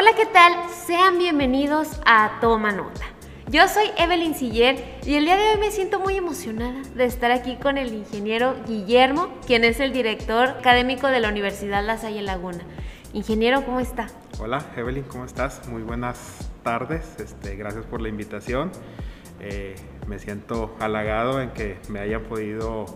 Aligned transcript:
Hola, 0.00 0.12
¿qué 0.16 0.24
tal? 0.24 0.54
Sean 0.70 1.18
bienvenidos 1.18 2.00
a 2.06 2.38
Toma 2.40 2.72
Nota. 2.72 3.04
Yo 3.50 3.68
soy 3.68 3.84
Evelyn 3.98 4.34
Siller 4.34 4.82
y 5.04 5.16
el 5.16 5.26
día 5.26 5.36
de 5.36 5.50
hoy 5.50 5.60
me 5.60 5.70
siento 5.70 6.00
muy 6.00 6.16
emocionada 6.16 6.80
de 6.94 7.04
estar 7.04 7.30
aquí 7.30 7.56
con 7.56 7.76
el 7.76 7.92
ingeniero 7.92 8.56
Guillermo, 8.66 9.28
quien 9.46 9.62
es 9.62 9.78
el 9.78 9.92
director 9.92 10.48
académico 10.48 11.08
de 11.08 11.20
la 11.20 11.28
Universidad 11.28 11.84
La 11.84 11.98
Salle 11.98 12.22
Laguna. 12.22 12.60
Ingeniero, 13.12 13.62
¿cómo 13.66 13.78
está? 13.78 14.06
Hola, 14.38 14.64
Evelyn, 14.74 15.02
¿cómo 15.02 15.26
estás? 15.26 15.68
Muy 15.68 15.82
buenas 15.82 16.50
tardes, 16.62 17.16
este, 17.20 17.56
gracias 17.56 17.84
por 17.84 18.00
la 18.00 18.08
invitación. 18.08 18.72
Eh, 19.38 19.74
me 20.06 20.18
siento 20.18 20.74
halagado 20.80 21.42
en 21.42 21.50
que 21.50 21.78
me 21.90 22.00
hayan 22.00 22.22
podido 22.22 22.86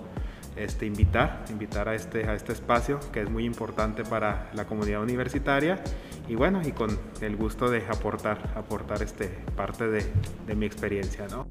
este, 0.57 0.87
invitar, 0.87 1.45
invitar 1.51 1.87
a 1.87 1.95
este, 1.95 2.29
a 2.31 2.35
este 2.35 2.53
espacio 2.53 2.99
que 3.13 3.21
es 3.21 3.29
muy 3.29 3.45
importante 3.45 4.05
para 4.05 4.51
la 4.55 4.65
comunidad 4.65 5.03
universitaria 5.03 5.83
y 6.29 6.35
bueno, 6.35 6.63
y 6.65 6.73
con 6.73 6.99
el 7.21 7.37
gusto 7.37 7.71
de 7.71 7.85
aportar, 7.87 8.53
aportar 8.57 9.03
este, 9.03 9.29
parte 9.57 9.89
de, 9.89 10.05
de 10.47 10.55
mi 10.55 10.67
experiencia, 10.67 11.27
¿no? 11.29 11.49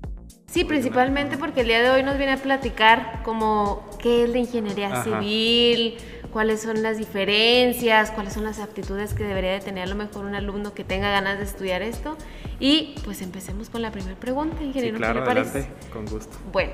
Sí, 0.48 0.64
principalmente 0.66 1.38
porque 1.38 1.62
el 1.62 1.68
día 1.68 1.82
de 1.82 1.90
hoy 1.90 2.04
nos 2.04 2.18
viene 2.18 2.34
a 2.34 2.38
platicar 2.38 3.22
como 3.24 3.90
qué 4.00 4.24
es 4.24 4.30
la 4.30 4.38
ingeniería 4.38 5.04
civil, 5.04 5.98
cuáles 6.32 6.62
son 6.62 6.84
las 6.84 6.98
diferencias, 6.98 8.12
cuáles 8.12 8.34
son 8.34 8.44
las 8.44 8.60
aptitudes 8.60 9.14
que 9.14 9.24
debería 9.24 9.54
de 9.54 9.62
tener 9.62 9.84
a 9.84 9.88
lo 9.88 9.96
mejor 9.96 10.26
un 10.26 10.36
alumno 10.36 10.74
que 10.74 10.84
tenga 10.84 11.10
ganas 11.10 11.40
de 11.40 11.46
estudiar 11.46 11.82
esto. 11.82 12.18
Y 12.60 12.96
pues 13.04 13.22
empecemos 13.22 13.70
con 13.70 13.82
la 13.82 13.92
primera 13.92 14.16
pregunta, 14.16 14.62
ingeniero. 14.64 14.98
Sí, 14.98 15.04
claro, 15.04 15.24
¿qué 15.24 15.30
le 15.30 15.42
parece? 15.44 15.68
con 15.92 16.06
gusto. 16.06 16.38
Bueno, 16.52 16.74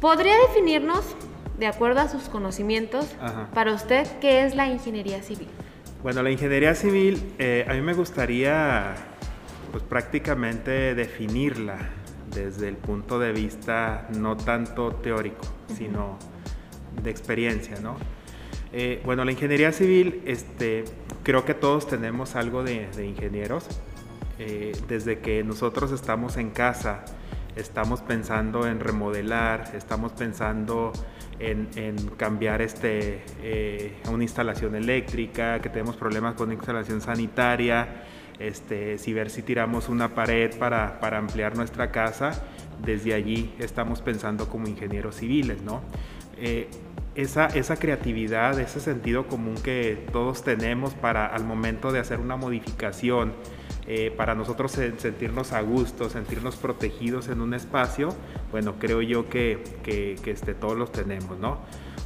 ¿podría 0.00 0.36
definirnos, 0.48 1.04
de 1.58 1.66
acuerdo 1.66 2.00
a 2.00 2.08
sus 2.08 2.28
conocimientos, 2.28 3.06
para 3.54 3.72
usted 3.72 4.06
qué 4.20 4.44
es 4.44 4.54
la 4.54 4.68
ingeniería 4.68 5.22
civil? 5.22 5.48
Bueno, 6.02 6.22
la 6.22 6.30
ingeniería 6.30 6.74
civil, 6.74 7.34
eh, 7.38 7.66
a 7.68 7.74
mí 7.74 7.82
me 7.82 7.92
gustaría 7.92 8.94
pues 9.70 9.84
prácticamente 9.84 10.94
definirla 10.94 11.76
desde 12.34 12.68
el 12.68 12.76
punto 12.76 13.18
de 13.18 13.32
vista 13.32 14.08
no 14.16 14.34
tanto 14.34 14.92
teórico, 14.92 15.42
sino 15.76 16.18
de 17.02 17.10
experiencia, 17.10 17.80
¿no? 17.80 17.96
Eh, 18.72 19.02
bueno, 19.04 19.26
la 19.26 19.32
ingeniería 19.32 19.72
civil, 19.72 20.22
este, 20.24 20.84
creo 21.22 21.44
que 21.44 21.52
todos 21.52 21.86
tenemos 21.86 22.34
algo 22.34 22.62
de, 22.62 22.88
ingenieros. 23.04 23.66
Eh, 24.38 24.72
desde 24.88 25.18
que 25.18 25.44
nosotros 25.44 25.92
estamos 25.92 26.38
en 26.38 26.48
casa, 26.48 27.04
estamos 27.56 28.00
pensando 28.00 28.66
en 28.66 28.80
remodelar, 28.80 29.70
estamos 29.74 30.12
pensando 30.12 30.92
en, 31.40 31.96
cambiar 32.16 32.62
este, 32.62 33.22
eh, 33.42 33.96
una 34.10 34.22
instalación 34.22 34.74
eléctrica, 34.74 35.60
que 35.60 35.68
tenemos 35.68 35.96
problemas 35.96 36.34
con 36.34 36.52
instalación 36.52 37.00
sanitaria, 37.00 38.04
este, 38.38 38.98
si 38.98 39.12
ver 39.12 39.30
si 39.30 39.42
tiramos 39.42 39.88
una 39.88 40.14
pared 40.14 40.56
para, 40.58 40.98
ampliar 41.16 41.56
nuestra 41.56 41.90
casa, 41.90 42.42
desde 42.82 43.14
allí 43.14 43.54
estamos 43.58 44.00
pensando 44.02 44.48
como 44.48 44.68
ingenieros 44.68 45.16
civiles, 45.16 45.62
¿no? 45.62 45.82
Eh, 46.36 46.68
esa, 47.14 47.46
esa, 47.46 47.76
creatividad, 47.76 48.58
ese 48.60 48.80
sentido 48.80 49.26
común 49.26 49.56
que 49.56 50.06
todos 50.12 50.44
tenemos 50.44 50.94
para 50.94 51.26
al 51.26 51.44
momento 51.44 51.92
de 51.92 51.98
hacer 51.98 52.20
una 52.20 52.36
modificación, 52.36 53.34
eh, 53.92 54.12
para 54.16 54.36
nosotros 54.36 54.70
sentirnos 54.70 55.50
a 55.50 55.60
gusto, 55.62 56.08
sentirnos 56.08 56.54
protegidos 56.54 57.26
en 57.26 57.40
un 57.40 57.54
espacio, 57.54 58.14
bueno, 58.52 58.76
creo 58.78 59.02
yo 59.02 59.28
que, 59.28 59.58
que, 59.82 60.14
que 60.22 60.30
este, 60.30 60.54
todos 60.54 60.78
los 60.78 60.92
tenemos, 60.92 61.40
¿no? 61.40 61.58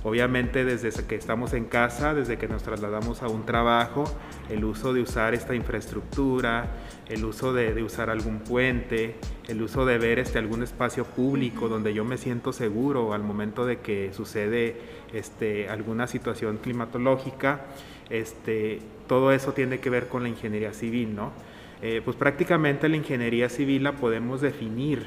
Obviamente 0.02 0.64
desde 0.64 1.04
que 1.04 1.14
estamos 1.14 1.52
en 1.52 1.66
casa, 1.66 2.14
desde 2.14 2.38
que 2.38 2.48
nos 2.48 2.62
trasladamos 2.62 3.22
a 3.22 3.28
un 3.28 3.44
trabajo, 3.44 4.04
el 4.48 4.64
uso 4.64 4.94
de 4.94 5.02
usar 5.02 5.34
esta 5.34 5.54
infraestructura, 5.54 6.68
el 7.06 7.22
uso 7.22 7.52
de, 7.52 7.82
usar 7.82 8.08
algún 8.08 8.38
puente, 8.38 9.16
el 9.46 9.60
uso 9.60 9.84
de 9.84 9.98
ver 9.98 10.18
este, 10.18 10.38
algún 10.38 10.62
espacio 10.62 11.04
público 11.04 11.68
donde 11.68 11.92
yo 11.92 12.06
me 12.06 12.16
siento 12.16 12.54
seguro 12.54 13.12
al 13.12 13.22
momento 13.22 13.66
de 13.66 13.80
que 13.80 14.10
sucede 14.14 14.76
este, 15.12 15.68
alguna 15.68 16.06
situación 16.06 16.56
climatológica, 16.62 17.66
este, 18.08 18.80
todo 19.06 19.32
eso 19.32 19.52
tiene 19.52 19.80
que 19.80 19.90
ver 19.90 20.08
con 20.08 20.22
la 20.22 20.30
ingeniería 20.30 20.72
civil, 20.72 21.14
¿no? 21.14 21.53
Eh, 21.86 22.00
pues 22.02 22.16
prácticamente 22.16 22.88
la 22.88 22.96
ingeniería 22.96 23.50
civil 23.50 23.82
la 23.82 23.92
podemos 23.92 24.40
definir 24.40 25.04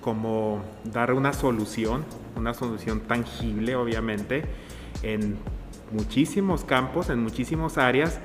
como 0.00 0.64
dar 0.82 1.12
una 1.12 1.34
solución, 1.34 2.06
una 2.36 2.54
solución 2.54 3.00
tangible 3.00 3.76
obviamente, 3.76 4.44
en 5.02 5.36
muchísimos 5.92 6.64
campos, 6.64 7.10
en 7.10 7.22
muchísimas 7.22 7.76
áreas, 7.76 8.18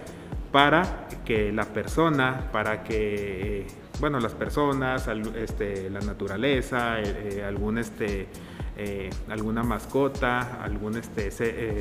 para 0.52 1.08
que 1.26 1.52
la 1.52 1.66
persona, 1.66 2.50
para 2.52 2.84
que, 2.84 3.68
bueno, 4.00 4.20
las 4.20 4.34
personas, 4.34 5.08
este, 5.36 5.90
la 5.90 6.00
naturaleza, 6.00 7.00
eh, 7.00 7.38
eh, 7.38 7.44
algún, 7.44 7.78
este, 7.78 8.28
eh, 8.78 9.10
alguna 9.30 9.64
mascota, 9.64 10.64
algún 10.64 10.98
este, 10.98 11.32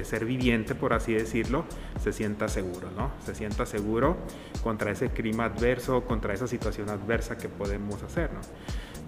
ser 0.05 0.25
viviente, 0.25 0.75
por 0.75 0.93
así 0.93 1.15
decirlo, 1.15 1.65
se 2.01 2.13
sienta 2.13 2.49
seguro, 2.49 2.91
¿no? 2.97 3.13
Se 3.25 3.35
sienta 3.35 3.67
seguro 3.67 4.17
contra 4.63 4.91
ese 4.91 5.11
clima 5.11 5.45
adverso, 5.45 6.03
contra 6.03 6.35
esa 6.35 6.47
situación 6.47 6.91
adversa 6.91 7.39
que 7.39 7.49
podemos 7.49 8.03
hacer, 8.03 8.33
¿no? 8.33 8.41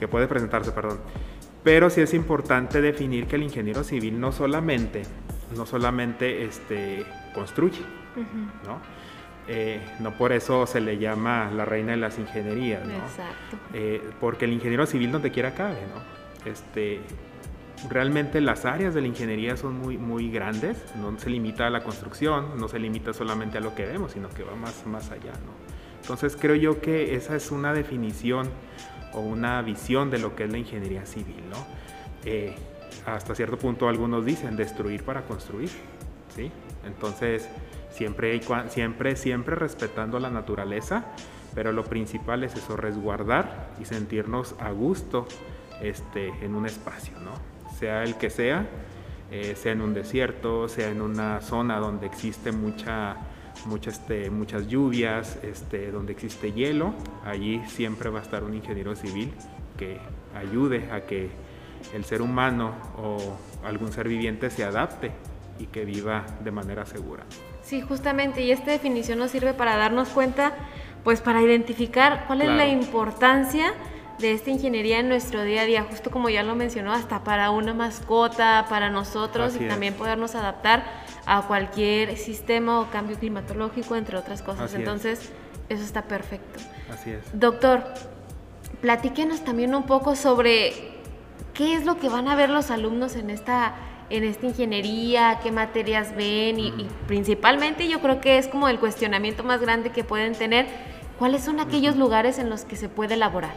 que 0.00 0.08
puede 0.08 0.26
presentarse, 0.26 0.72
perdón. 0.72 0.98
Pero 1.62 1.90
sí 1.90 2.00
es 2.00 2.14
importante 2.14 2.80
definir 2.80 3.26
que 3.26 3.36
el 3.36 3.42
ingeniero 3.42 3.84
civil 3.84 4.18
no 4.18 4.32
solamente, 4.32 5.02
no 5.54 5.66
solamente 5.66 6.44
este, 6.44 7.04
construye, 7.34 7.82
¿no? 8.64 8.80
Eh, 9.52 9.80
no 9.98 10.12
por 10.12 10.30
eso 10.30 10.64
se 10.64 10.80
le 10.80 10.96
llama 10.96 11.50
la 11.50 11.64
reina 11.64 11.90
de 11.90 11.96
las 11.96 12.20
ingenierías, 12.20 12.86
¿no? 12.86 12.94
Exacto. 12.94 13.56
Eh, 13.74 14.00
porque 14.20 14.44
el 14.44 14.52
ingeniero 14.52 14.86
civil 14.86 15.10
donde 15.10 15.32
quiera 15.32 15.54
cabe, 15.54 15.80
¿no? 15.92 16.48
Este, 16.48 17.00
realmente 17.88 18.40
las 18.40 18.64
áreas 18.64 18.94
de 18.94 19.00
la 19.00 19.08
ingeniería 19.08 19.56
son 19.56 19.76
muy, 19.76 19.98
muy 19.98 20.30
grandes, 20.30 20.78
no 20.94 21.18
se 21.18 21.30
limita 21.30 21.66
a 21.66 21.70
la 21.70 21.82
construcción, 21.82 22.60
no 22.60 22.68
se 22.68 22.78
limita 22.78 23.12
solamente 23.12 23.58
a 23.58 23.60
lo 23.60 23.74
que 23.74 23.86
vemos, 23.86 24.12
sino 24.12 24.28
que 24.28 24.44
va 24.44 24.54
más, 24.54 24.86
más 24.86 25.10
allá, 25.10 25.32
¿no? 25.32 25.52
Entonces 26.00 26.36
creo 26.40 26.54
yo 26.54 26.80
que 26.80 27.16
esa 27.16 27.34
es 27.34 27.50
una 27.50 27.72
definición 27.72 28.48
o 29.12 29.18
una 29.18 29.60
visión 29.62 30.10
de 30.10 30.20
lo 30.20 30.36
que 30.36 30.44
es 30.44 30.52
la 30.52 30.58
ingeniería 30.58 31.04
civil, 31.06 31.42
¿no? 31.50 31.66
Eh, 32.24 32.54
hasta 33.04 33.34
cierto 33.34 33.58
punto 33.58 33.88
algunos 33.88 34.24
dicen 34.24 34.54
destruir 34.54 35.02
para 35.02 35.22
construir, 35.22 35.70
¿sí? 36.36 36.52
Entonces, 36.86 37.48
siempre, 37.90 38.40
siempre, 38.68 39.16
siempre 39.16 39.54
respetando 39.56 40.18
la 40.18 40.30
naturaleza, 40.30 41.04
pero 41.54 41.72
lo 41.72 41.84
principal 41.84 42.44
es 42.44 42.54
eso, 42.54 42.76
resguardar 42.76 43.70
y 43.80 43.84
sentirnos 43.84 44.54
a 44.60 44.70
gusto 44.70 45.26
este, 45.80 46.28
en 46.44 46.54
un 46.54 46.66
espacio, 46.66 47.18
¿no? 47.20 47.32
Sea 47.78 48.04
el 48.04 48.16
que 48.16 48.30
sea, 48.30 48.66
eh, 49.30 49.54
sea 49.56 49.72
en 49.72 49.80
un 49.80 49.94
desierto, 49.94 50.68
sea 50.68 50.90
en 50.90 51.00
una 51.00 51.40
zona 51.40 51.78
donde 51.78 52.06
existe 52.06 52.52
mucha 52.52 53.16
este, 53.86 54.30
muchas 54.30 54.68
lluvias, 54.68 55.38
este, 55.42 55.90
donde 55.90 56.12
existe 56.12 56.52
hielo, 56.52 56.94
allí 57.24 57.60
siempre 57.66 58.08
va 58.10 58.20
a 58.20 58.22
estar 58.22 58.42
un 58.42 58.54
ingeniero 58.54 58.94
civil 58.96 59.32
que 59.76 59.98
ayude 60.34 60.90
a 60.92 61.02
que 61.02 61.30
el 61.94 62.04
ser 62.04 62.22
humano 62.22 62.74
o 62.96 63.18
algún 63.64 63.92
ser 63.92 64.08
viviente 64.08 64.50
se 64.50 64.64
adapte 64.64 65.12
y 65.60 65.66
que 65.66 65.84
viva 65.84 66.24
de 66.42 66.50
manera 66.50 66.86
segura. 66.86 67.24
Sí, 67.62 67.82
justamente, 67.82 68.42
y 68.42 68.50
esta 68.50 68.70
definición 68.70 69.18
nos 69.18 69.30
sirve 69.30 69.52
para 69.54 69.76
darnos 69.76 70.08
cuenta, 70.08 70.54
pues 71.04 71.20
para 71.20 71.42
identificar 71.42 72.24
cuál 72.26 72.42
es 72.42 72.48
la 72.48 72.66
importancia 72.66 73.74
de 74.18 74.32
esta 74.32 74.50
ingeniería 74.50 74.98
en 74.98 75.08
nuestro 75.08 75.42
día 75.44 75.62
a 75.62 75.64
día, 75.64 75.86
justo 75.88 76.10
como 76.10 76.28
ya 76.28 76.42
lo 76.42 76.54
mencionó, 76.54 76.92
hasta 76.92 77.24
para 77.24 77.50
una 77.50 77.74
mascota, 77.74 78.66
para 78.68 78.90
nosotros 78.90 79.56
y 79.56 79.66
también 79.66 79.94
podernos 79.94 80.34
adaptar 80.34 80.84
a 81.26 81.42
cualquier 81.42 82.16
sistema 82.16 82.80
o 82.80 82.90
cambio 82.90 83.18
climatológico, 83.18 83.96
entre 83.96 84.16
otras 84.16 84.42
cosas. 84.42 84.74
Entonces, 84.74 85.30
eso 85.68 85.82
está 85.82 86.02
perfecto. 86.02 86.60
Así 86.92 87.10
es. 87.10 87.38
Doctor, 87.38 87.84
platíquenos 88.80 89.42
también 89.44 89.74
un 89.74 89.84
poco 89.84 90.16
sobre 90.16 90.72
qué 91.54 91.74
es 91.74 91.84
lo 91.84 91.98
que 91.98 92.08
van 92.08 92.28
a 92.28 92.34
ver 92.34 92.50
los 92.50 92.70
alumnos 92.70 93.16
en 93.16 93.30
esta 93.30 93.74
en 94.10 94.24
esta 94.24 94.46
ingeniería, 94.46 95.40
qué 95.42 95.52
materias 95.52 96.14
ven 96.14 96.58
y, 96.58 96.68
y 96.68 96.88
principalmente 97.06 97.88
yo 97.88 98.00
creo 98.00 98.20
que 98.20 98.38
es 98.38 98.48
como 98.48 98.68
el 98.68 98.78
cuestionamiento 98.78 99.44
más 99.44 99.60
grande 99.60 99.90
que 99.90 100.04
pueden 100.04 100.34
tener, 100.34 100.66
¿cuáles 101.18 101.42
son 101.42 101.60
aquellos 101.60 101.96
lugares 101.96 102.38
en 102.38 102.50
los 102.50 102.64
que 102.64 102.76
se 102.76 102.88
puede 102.88 103.14
elaborar? 103.14 103.54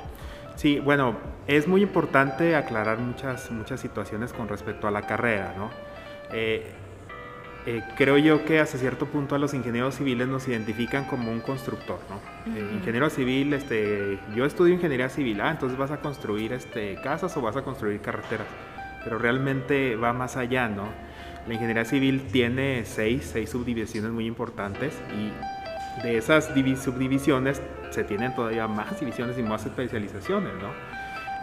Sí, 0.56 0.80
bueno, 0.80 1.16
es 1.48 1.68
muy 1.68 1.82
importante 1.82 2.56
aclarar 2.56 3.00
muchas, 3.00 3.52
muchas 3.52 3.80
situaciones 3.80 4.34
con 4.34 4.48
respecto 4.48 4.88
a 4.88 4.92
la 4.92 5.02
carrera, 5.02 5.54
¿no? 5.58 5.72
Eh, 6.32 6.72
eh, 7.66 7.82
creo 7.96 8.18
yo 8.18 8.44
que 8.44 8.60
hasta 8.60 8.78
cierto 8.78 9.06
punto 9.06 9.36
a 9.36 9.40
los 9.40 9.54
ingenieros 9.54 9.96
civiles 9.96 10.28
nos 10.28 10.48
identifican 10.48 11.06
como 11.06 11.32
un 11.32 11.40
constructor, 11.40 12.00
¿no? 12.10 12.54
Eh, 12.54 12.70
ingeniero 12.74 13.10
civil, 13.10 13.54
este, 13.54 14.20
yo 14.36 14.46
estudio 14.46 14.74
ingeniería 14.74 15.10
civil, 15.10 15.40
ah, 15.42 15.52
entonces 15.52 15.78
vas 15.78 15.92
a 15.92 15.98
construir 15.98 16.52
este, 16.52 16.96
casas 17.02 17.36
o 17.38 17.42
vas 17.42 17.56
a 17.56 17.62
construir 17.62 18.02
carreteras, 18.02 18.48
pero 19.04 19.18
realmente 19.18 19.96
va 19.96 20.14
más 20.14 20.38
allá, 20.38 20.68
¿no? 20.68 20.88
La 21.48 21.54
ingeniería 21.54 21.86
civil 21.86 22.28
tiene 22.32 22.86
seis, 22.86 23.30
seis 23.34 23.50
subdivisiones 23.50 24.12
muy 24.12 24.26
importantes 24.26 24.94
y 25.14 25.32
de 26.02 26.18
esas 26.18 26.46
subdivisiones 26.46 27.62
se 27.92 28.04
tienen 28.04 28.34
todavía 28.34 28.68
más 28.68 29.00
divisiones 29.00 29.38
y 29.38 29.44
más 29.44 29.66
especializaciones, 29.66 30.54
¿no? 30.62 30.70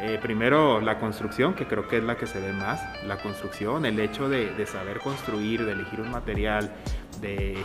Eh, 0.02 0.18
primero 0.20 0.80
la 0.80 0.98
construcción, 0.98 1.52
que 1.52 1.66
creo 1.66 1.86
que 1.86 1.98
es 1.98 2.04
la 2.04 2.16
que 2.16 2.26
se 2.26 2.40
ve 2.40 2.54
más, 2.54 2.80
la 3.04 3.18
construcción, 3.18 3.84
el 3.84 4.00
hecho 4.00 4.30
de, 4.30 4.50
de 4.54 4.66
saber 4.66 4.98
construir, 5.00 5.66
de 5.66 5.72
elegir 5.72 6.00
un 6.00 6.10
material, 6.10 6.70
de 7.20 7.56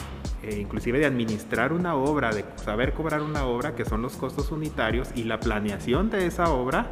eh, 0.45 0.59
inclusive 0.59 0.99
de 0.99 1.05
administrar 1.07 1.73
una 1.73 1.95
obra, 1.95 2.31
de 2.31 2.45
saber 2.57 2.93
cobrar 2.93 3.23
una 3.23 3.45
obra, 3.45 3.73
que 3.73 3.83
son 3.83 4.03
los 4.03 4.15
costos 4.15 4.51
unitarios 4.51 5.09
y 5.15 5.23
la 5.23 5.39
planeación 5.39 6.11
de 6.11 6.27
esa 6.27 6.51
obra, 6.51 6.91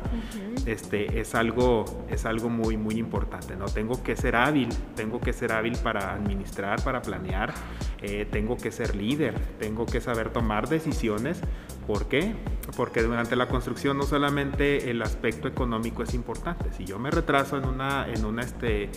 este, 0.66 1.20
es 1.20 1.36
algo, 1.36 1.86
es 2.10 2.26
algo 2.26 2.50
muy, 2.50 2.78
muy 2.78 2.96
importante. 2.96 3.56
¿no? 3.56 3.66
Tengo 3.66 4.02
que 4.02 4.16
ser 4.16 4.36
hábil, 4.36 4.70
tengo 4.96 5.20
que 5.20 5.34
ser 5.34 5.52
hábil 5.52 5.78
para 5.84 6.16
administrar, 6.16 6.84
para 6.84 7.04
planear, 7.04 7.54
eh, 8.02 8.26
tengo 8.32 8.58
que 8.58 8.72
ser 8.72 8.96
líder, 8.96 9.38
tengo 9.60 9.86
que 9.86 10.02
saber 10.02 10.32
tomar 10.32 10.68
decisiones. 10.68 11.40
¿Por 11.86 12.08
qué? 12.08 12.34
Porque 12.76 13.04
durante 13.04 13.36
la 13.36 13.48
construcción 13.50 13.98
no 13.98 14.04
solamente 14.04 14.90
el 14.90 15.02
aspecto 15.04 15.48
económico 15.48 16.02
es 16.02 16.16
importante. 16.16 16.74
Si 16.74 16.86
yo 16.86 16.98
me 16.98 17.12
retraso 17.12 17.58
en 17.58 17.66
una, 17.66 18.08
en 18.08 18.26
una, 18.26 18.42
este, 18.42 18.90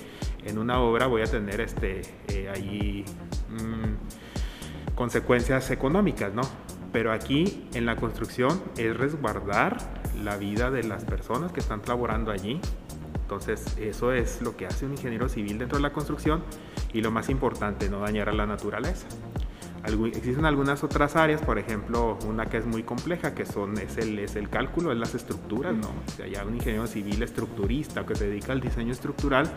en 0.44 0.56
una 0.56 0.80
obra, 0.80 1.08
voy 1.08 1.20
a 1.20 1.26
tener 1.26 1.60
este, 1.60 2.02
eh, 2.28 2.48
ahí 2.48 3.04
mm, 3.62 4.94
consecuencias 4.94 5.70
económicas, 5.70 6.32
¿no? 6.34 6.42
Pero 6.92 7.12
aquí 7.12 7.68
en 7.74 7.86
la 7.86 7.96
construcción 7.96 8.62
es 8.76 8.96
resguardar 8.96 9.76
la 10.22 10.36
vida 10.36 10.70
de 10.70 10.82
las 10.82 11.04
personas 11.04 11.52
que 11.52 11.60
están 11.60 11.82
laborando 11.86 12.32
allí. 12.32 12.60
Entonces 13.20 13.76
eso 13.78 14.12
es 14.12 14.40
lo 14.40 14.56
que 14.56 14.66
hace 14.66 14.86
un 14.86 14.92
ingeniero 14.92 15.28
civil 15.28 15.58
dentro 15.58 15.78
de 15.78 15.82
la 15.82 15.92
construcción 15.92 16.42
y 16.92 17.02
lo 17.02 17.10
más 17.10 17.28
importante, 17.28 17.88
no 17.88 18.00
dañar 18.00 18.28
a 18.28 18.32
la 18.32 18.46
naturaleza. 18.46 19.06
existen 20.14 20.44
algunas 20.44 20.84
otras 20.84 21.16
áreas, 21.16 21.42
por 21.42 21.58
ejemplo, 21.58 22.18
una 22.26 22.46
que 22.46 22.56
es 22.58 22.66
muy 22.66 22.82
compleja, 22.84 23.34
que 23.34 23.44
son, 23.44 23.78
es, 23.78 23.98
el, 23.98 24.18
es 24.18 24.36
el 24.36 24.48
cálculo, 24.48 24.92
es 24.92 24.98
las 24.98 25.14
estructuras, 25.14 25.74
¿no? 25.74 25.90
Si 26.16 26.22
hay 26.22 26.36
un 26.46 26.54
ingeniero 26.54 26.86
civil 26.86 27.22
estructurista 27.22 28.06
que 28.06 28.14
se 28.14 28.28
dedica 28.28 28.52
al 28.52 28.60
diseño 28.60 28.92
estructural, 28.92 29.50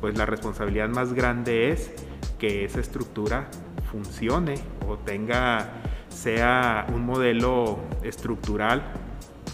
pues 0.00 0.16
la 0.16 0.26
responsabilidad 0.26 0.88
más 0.88 1.12
grande 1.12 1.70
es 1.70 1.92
que 2.40 2.64
esa 2.64 2.80
estructura 2.80 3.48
funcione 3.92 4.54
o 4.88 4.96
tenga, 4.96 5.68
sea 6.08 6.86
un 6.92 7.04
modelo 7.04 7.78
estructural 8.02 8.82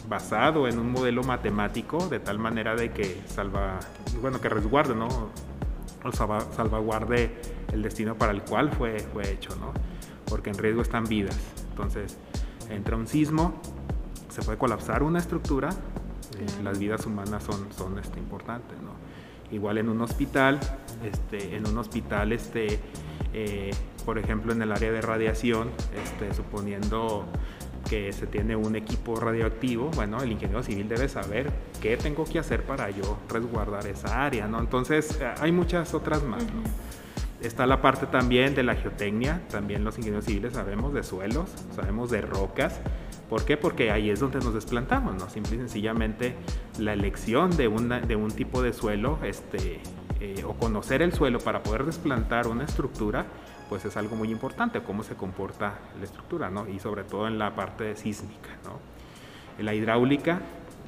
basado 0.09 0.69
en 0.69 0.79
un 0.79 0.93
modelo 0.93 1.25
matemático 1.25 2.09
de 2.09 2.21
tal 2.21 2.39
manera 2.39 2.77
de 2.77 2.93
que 2.93 3.23
salva, 3.27 3.81
bueno, 4.23 4.41
que 4.41 4.49
resguarde, 4.49 4.95
¿no? 4.95 5.09
O 6.05 6.13
salvaguarde 6.13 7.35
el 7.73 7.83
destino 7.83 8.15
para 8.15 8.31
el 8.31 8.43
cual 8.43 8.71
fue, 8.71 9.01
fue 9.01 9.29
hecho, 9.33 9.57
¿no? 9.57 9.73
Porque 10.27 10.51
en 10.51 10.59
riesgo 10.59 10.83
están 10.83 11.05
vidas. 11.05 11.37
Entonces, 11.71 12.17
entra 12.71 12.97
un 12.97 13.09
sismo, 13.09 13.61
se 14.29 14.43
puede 14.43 14.59
colapsar 14.59 15.03
una 15.03 15.19
estructura, 15.19 15.71
eh, 15.71 16.63
las 16.63 16.79
vidas 16.79 17.05
humanas 17.05 17.43
son, 17.43 17.67
son 17.77 17.99
este, 17.99 18.21
importantes, 18.21 18.81
¿no? 18.81 18.93
Igual 19.51 19.79
en 19.79 19.89
un 19.89 20.01
hospital, 20.03 20.61
este, 21.05 21.57
en 21.57 21.67
un 21.67 21.79
hospital, 21.79 22.33
este, 22.33 22.81
eh, 23.33 23.71
por 24.05 24.19
ejemplo, 24.19 24.53
en 24.53 24.63
el 24.63 24.73
área 24.73 24.93
de 24.93 25.01
radiación, 25.01 25.71
este, 26.03 26.33
suponiendo 26.35 27.27
que 27.89 28.13
se 28.13 28.27
tiene 28.27 28.57
un 28.57 28.75
equipo 28.75 29.17
radioactivo, 29.17 29.91
bueno, 29.95 30.21
el 30.21 30.33
ingeniero 30.33 30.63
civil 30.63 30.89
debe 30.89 31.09
saber 31.09 31.53
qué 31.81 31.97
tengo 31.97 32.25
que 32.25 32.39
hacer 32.39 32.65
para 32.65 32.91
yo 32.91 33.19
resguardar 33.29 33.87
esa 33.87 34.25
área, 34.25 34.49
¿no? 34.49 34.59
Entonces, 34.59 35.19
eh, 35.21 35.33
hay 35.41 35.53
muchas 35.53 35.95
otras 35.95 36.23
más, 36.25 36.43
¿no? 36.45 36.63
Está 37.41 37.67
la 37.67 37.83
parte 37.83 38.07
también 38.07 38.55
de 38.55 38.63
la 38.63 38.75
geotecnia, 38.75 39.43
también 39.51 39.85
los 39.85 39.99
ingenieros 39.99 40.25
civiles 40.25 40.55
sabemos 40.55 40.95
de 40.95 41.03
suelos, 41.03 41.51
sabemos 41.75 42.11
de 42.11 42.23
rocas. 42.23 42.81
¿Por 43.29 43.45
qué? 43.45 43.57
Porque 43.57 43.91
ahí 43.91 44.09
es 44.11 44.21
donde 44.21 44.39
nos 44.39 44.55
desplantamos, 44.55 45.15
¿no? 45.17 45.29
Simple 45.29 45.57
y 45.57 45.59
sencillamente 45.59 46.35
la 46.79 46.93
elección 46.95 47.55
de, 47.57 47.69
una, 47.69 48.01
de 48.01 48.17
un 48.17 48.31
tipo 48.31 48.63
de 48.63 48.73
suelo, 48.73 49.19
este, 49.23 49.81
eh, 50.21 50.45
o 50.47 50.55
conocer 50.55 51.03
el 51.03 51.13
suelo 51.13 51.39
para 51.41 51.63
poder 51.63 51.85
desplantar 51.85 52.47
una 52.47 52.65
estructura, 52.65 53.27
pues 53.69 53.85
es 53.85 53.97
algo 53.97 54.17
muy 54.17 54.31
importante, 54.31 54.81
cómo 54.81 55.03
se 55.03 55.15
comporta 55.15 55.75
la 55.99 56.05
estructura, 56.05 56.49
¿no? 56.49 56.69
Y 56.69 56.79
sobre 56.79 57.05
todo 57.05 57.27
en 57.27 57.39
la 57.39 57.55
parte 57.55 57.97
sísmica, 57.97 58.51
¿no? 58.65 58.81
La 59.63 59.75
hidráulica, 59.75 60.41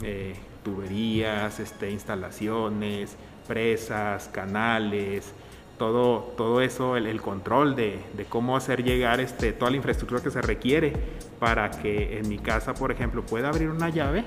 eh, 0.03 0.35
tuberías, 0.63 1.61
este, 1.61 1.91
instalaciones, 1.91 3.17
presas, 3.47 4.29
canales, 4.29 5.33
todo, 5.79 6.33
todo 6.37 6.61
eso, 6.61 6.97
el, 6.97 7.21
control 7.21 7.77
de, 7.77 8.01
de, 8.15 8.25
cómo 8.25 8.57
hacer 8.57 8.83
llegar 8.83 9.21
este, 9.21 9.53
toda 9.53 9.71
la 9.71 9.77
infraestructura 9.77 10.23
que 10.23 10.31
se 10.31 10.43
requiere 10.43 10.93
para 11.39 11.71
que 11.71 12.19
en 12.19 12.29
mi 12.29 12.39
casa, 12.39 12.75
por 12.75 12.93
ejemplo, 12.93 13.25
pueda 13.25 13.49
abrir 13.49 13.69
una 13.71 13.89
llave 13.89 14.25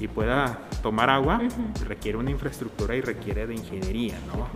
y 0.00 0.08
pueda 0.08 0.58
tomar 0.82 1.10
agua, 1.10 1.40
requiere 1.86 2.18
una 2.18 2.30
infraestructura 2.30 2.96
y 2.96 3.02
requiere 3.02 3.46
de 3.46 3.54
ingeniería, 3.54 4.18
¿no? 4.26 4.48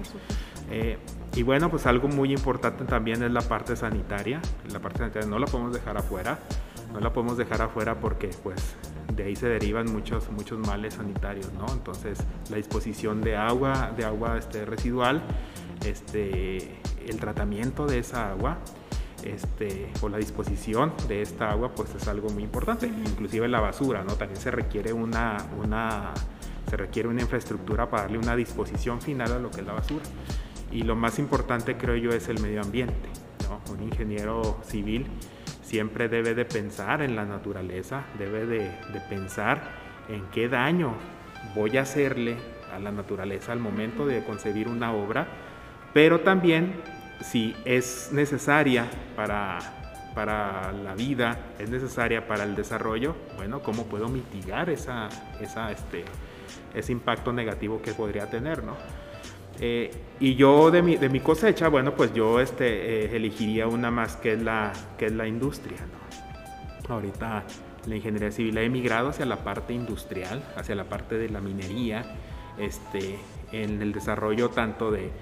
Eh, 0.70 0.99
y 1.37 1.43
bueno, 1.43 1.70
pues 1.70 1.87
algo 1.87 2.08
muy 2.08 2.32
importante 2.32 2.85
también 2.85 3.23
es 3.23 3.31
la 3.31 3.43
parte 3.43 3.76
sanitaria. 3.76 4.41
La 4.73 4.81
parte 4.81 4.99
sanitaria 4.99 5.29
no 5.29 5.38
la 5.38 5.46
podemos 5.46 5.75
dejar 5.75 5.99
afuera, 5.99 6.38
no 6.93 7.00
la 7.00 7.12
podemos 7.12 7.37
dejar 7.37 7.61
afuera 7.61 8.00
porque 8.00 8.31
pues 8.43 8.76
de 9.14 9.25
ahí 9.25 9.37
se 9.37 9.49
derivan 9.49 9.93
muchos, 9.93 10.31
muchos 10.31 10.58
males 10.58 10.94
sanitarios, 10.94 11.52
¿no? 11.52 11.67
Entonces 11.73 12.19
la 12.50 12.56
disposición 12.56 13.20
de 13.20 13.37
agua, 13.37 13.93
de 13.96 14.05
agua 14.05 14.38
este, 14.38 14.64
residual, 14.64 15.23
este, 15.85 16.81
el 17.06 17.17
tratamiento 17.19 17.87
de 17.87 17.99
esa 17.99 18.31
agua, 18.31 18.58
este, 19.24 19.90
o 20.02 20.08
la 20.08 20.18
disposición 20.18 20.92
de 21.08 21.22
esta 21.22 21.50
agua, 21.50 21.74
pues 21.74 21.94
es 21.94 22.06
algo 22.08 22.28
muy 22.30 22.42
importante. 22.42 22.86
Inclusive 22.86 23.48
la 23.48 23.60
basura, 23.60 24.04
¿no? 24.04 24.14
También 24.14 24.40
se 24.40 24.50
requiere 24.50 24.92
una, 24.92 25.38
una, 25.62 26.12
se 26.68 26.76
requiere 26.76 27.08
una 27.08 27.22
infraestructura 27.22 27.88
para 27.88 28.04
darle 28.04 28.18
una 28.18 28.36
disposición 28.36 29.00
final 29.00 29.32
a 29.32 29.38
lo 29.38 29.50
que 29.50 29.60
es 29.60 29.66
la 29.66 29.72
basura. 29.72 30.04
Y 30.70 30.82
lo 30.82 30.96
más 30.96 31.18
importante 31.18 31.76
creo 31.76 31.96
yo 31.96 32.10
es 32.10 32.28
el 32.28 32.40
medio 32.40 32.60
ambiente. 32.60 33.08
¿no? 33.48 33.60
Un 33.72 33.82
ingeniero 33.82 34.60
civil 34.64 35.06
siempre 35.62 36.08
debe 36.08 36.34
de 36.34 36.44
pensar 36.44 37.02
en 37.02 37.16
la 37.16 37.24
naturaleza, 37.24 38.04
debe 38.18 38.46
de, 38.46 38.58
de 38.60 39.00
pensar 39.08 39.62
en 40.08 40.22
qué 40.32 40.48
daño 40.48 40.94
voy 41.54 41.76
a 41.78 41.82
hacerle 41.82 42.36
a 42.72 42.78
la 42.78 42.90
naturaleza 42.90 43.52
al 43.52 43.60
momento 43.60 44.06
de 44.06 44.24
concebir 44.24 44.68
una 44.68 44.92
obra, 44.92 45.26
pero 45.92 46.20
también 46.20 46.74
si 47.20 47.55
es 47.64 48.10
necesaria 48.12 48.86
para, 49.17 49.58
para 50.15 50.72
la 50.72 50.94
vida, 50.94 51.38
es 51.58 51.70
necesaria 51.70 52.27
para 52.27 52.44
el 52.44 52.55
desarrollo, 52.55 53.15
bueno, 53.36 53.60
¿cómo 53.62 53.84
puedo 53.84 54.08
mitigar 54.08 54.70
esa, 54.70 55.08
esa, 55.41 55.72
este, 55.72 56.05
ese 56.74 56.93
impacto 56.93 57.32
negativo 57.32 57.81
que 57.82 57.93
podría 57.93 58.29
tener, 58.29 58.62
¿no? 58.62 58.74
Eh, 59.60 59.91
y 60.19 60.34
yo 60.34 60.70
de 60.70 60.82
mi, 60.82 60.96
de 60.96 61.08
mi, 61.08 61.20
cosecha, 61.20 61.69
bueno, 61.69 61.94
pues 61.94 62.12
yo 62.12 62.41
este, 62.41 63.05
eh, 63.05 63.17
elegiría 63.17 63.69
una 63.69 63.91
más 63.91 64.17
que 64.17 64.32
es 64.32 64.43
la, 64.43 64.72
que 64.98 65.06
es 65.06 65.12
la 65.12 65.29
industria. 65.29 65.79
¿no? 66.88 66.94
Ahorita 66.94 67.44
la 67.86 67.96
ingeniería 67.96 68.32
civil 68.32 68.58
ha 68.58 68.62
emigrado 68.62 69.10
hacia 69.10 69.27
la 69.27 69.44
parte 69.44 69.72
industrial, 69.72 70.43
hacia 70.56 70.74
la 70.74 70.84
parte 70.84 71.19
de 71.19 71.29
la 71.29 71.41
minería, 71.41 72.05
este, 72.58 73.19
en 73.53 73.81
el 73.81 73.93
desarrollo 73.93 74.50
tanto 74.50 74.91
de, 74.91 75.12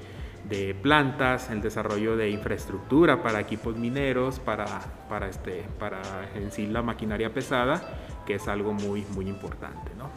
de 0.49 0.75
plantas, 0.75 1.51
el 1.51 1.61
desarrollo 1.61 2.17
de 2.17 2.31
infraestructura 2.31 3.23
para 3.23 3.41
equipos 3.41 3.77
mineros, 3.77 4.39
para, 4.41 4.67
para, 5.09 5.29
este, 5.29 5.65
para 5.79 6.01
en 6.35 6.51
sí 6.51 6.67
la 6.67 6.83
maquinaria 6.83 7.33
pesada, 7.33 7.83
que 8.27 8.35
es 8.35 8.49
algo 8.49 8.73
muy, 8.73 9.05
muy 9.15 9.29
importante. 9.29 9.93
¿no? 9.97 10.11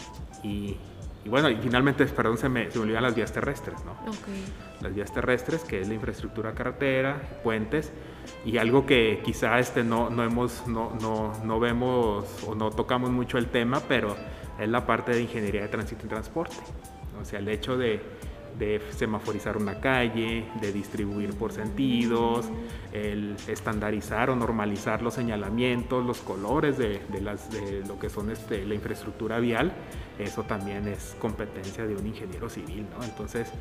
Y, 0.43 0.77
y 1.25 1.29
bueno, 1.29 1.49
y 1.49 1.55
finalmente, 1.55 2.05
perdón, 2.05 2.37
se 2.37 2.49
me, 2.49 2.69
se 2.69 2.77
me 2.77 2.85
olvidan 2.85 3.01
las 3.01 3.15
vías 3.15 3.31
terrestres, 3.31 3.83
¿no? 3.83 3.95
Las 4.81 4.93
vías 4.93 5.11
terrestres, 5.11 5.63
que 5.63 5.81
es 5.81 5.87
la 5.87 5.95
infraestructura 5.95 6.53
carretera, 6.53 7.19
puentes, 7.43 7.91
y 8.45 8.59
algo 8.59 8.85
que 8.85 9.21
quizá 9.25 9.57
este 9.57 9.83
no, 9.83 10.11
no, 10.11 10.23
hemos, 10.23 10.67
no, 10.67 10.91
no, 11.01 11.33
no 11.43 11.59
vemos 11.59 12.25
o 12.47 12.53
no 12.53 12.69
tocamos 12.69 13.09
mucho 13.09 13.39
el 13.39 13.47
tema, 13.47 13.79
pero 13.87 14.15
es 14.59 14.69
la 14.69 14.85
parte 14.85 15.13
de 15.13 15.21
ingeniería 15.23 15.63
de 15.63 15.67
tránsito 15.67 16.05
y 16.05 16.09
transporte. 16.09 16.57
O 17.19 17.25
sea, 17.25 17.39
el 17.39 17.47
hecho 17.47 17.75
de 17.75 18.03
de 18.57 18.81
semaforizar 18.91 19.57
una 19.57 19.79
calle, 19.79 20.45
de 20.61 20.71
distribuir 20.71 21.33
por 21.33 21.51
sentidos, 21.51 22.49
el 22.93 23.35
estandarizar 23.47 24.29
o 24.29 24.35
normalizar 24.35 25.01
los 25.01 25.13
señalamientos, 25.13 26.05
los 26.05 26.19
colores 26.19 26.77
de, 26.77 27.01
las, 27.21 27.51
de 27.51 27.83
lo 27.85 27.99
que 27.99 28.09
son 28.09 28.31
este, 28.31 28.65
la 28.65 28.75
infraestructura 28.75 29.39
vial, 29.39 29.73
eso 30.17 30.43
también 30.43 30.87
es 30.87 31.15
competencia 31.19 31.85
de 31.85 31.95
un 31.95 32.07
ingeniero 32.07 32.49
civil, 32.49 32.85
¿no? 32.97 33.03
Entonces, 33.03 33.51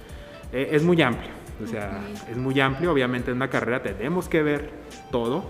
e, 0.53 0.69
es 0.73 0.83
muy 0.85 1.01
amplio, 1.03 1.33
o 1.63 1.67
sea, 1.67 2.01
es 2.31 2.37
muy 2.37 2.61
amplio, 2.61 2.93
obviamente 2.93 3.31
en 3.31 3.39
una 3.39 3.51
carrera 3.51 3.83
tenemos 3.83 4.29
que 4.29 4.43
ver 4.43 4.71
todo, 5.11 5.45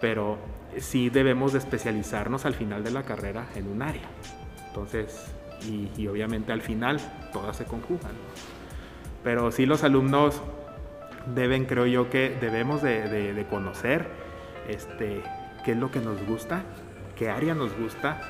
pero 0.00 0.38
sí 0.78 1.08
debemos 1.08 1.52
de 1.54 1.60
especializarnos 1.60 2.44
al 2.44 2.54
final 2.54 2.84
de 2.84 2.90
la 2.90 3.02
carrera 3.04 3.46
en 3.54 3.68
un 3.68 3.80
área. 3.80 4.08
Entonces, 4.68 5.32
y, 5.66 5.88
y 5.96 6.06
obviamente 6.06 6.52
al 6.52 6.60
final 6.60 7.00
todas 7.32 7.56
se 7.56 7.64
conjugan. 7.64 8.12
¿No? 9.26 9.32
pero 9.32 9.50
sí 9.50 9.66
los 9.66 9.82
alumnos 9.82 10.40
deben, 11.34 11.64
creo 11.64 11.84
yo, 11.86 12.08
que 12.10 12.30
debemos 12.40 12.80
de, 12.80 13.44
conocer 13.50 14.06
este, 14.68 15.20
qué 15.64 15.72
es 15.72 15.76
lo 15.76 15.90
que 15.90 15.98
nos 15.98 16.24
gusta, 16.24 16.62
qué 17.16 17.28
área 17.28 17.52
nos 17.56 17.76
gusta, 17.76 18.20